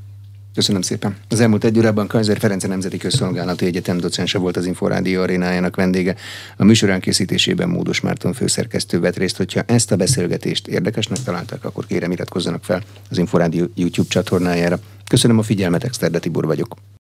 [0.55, 1.15] Köszönöm szépen.
[1.29, 6.15] Az elmúlt egy órában Kaiser Ferenc Nemzeti Közszolgálati Egyetem docense volt az Inforádió arénájának vendége.
[6.57, 9.37] A műsorán készítésében Módos Márton főszerkesztő vett részt.
[9.37, 14.79] Hogyha ezt a beszélgetést érdekesnek találták, akkor kérem iratkozzanak fel az Inforádió YouTube csatornájára.
[15.07, 16.75] Köszönöm a figyelmet, Exterde Tibor vagyok.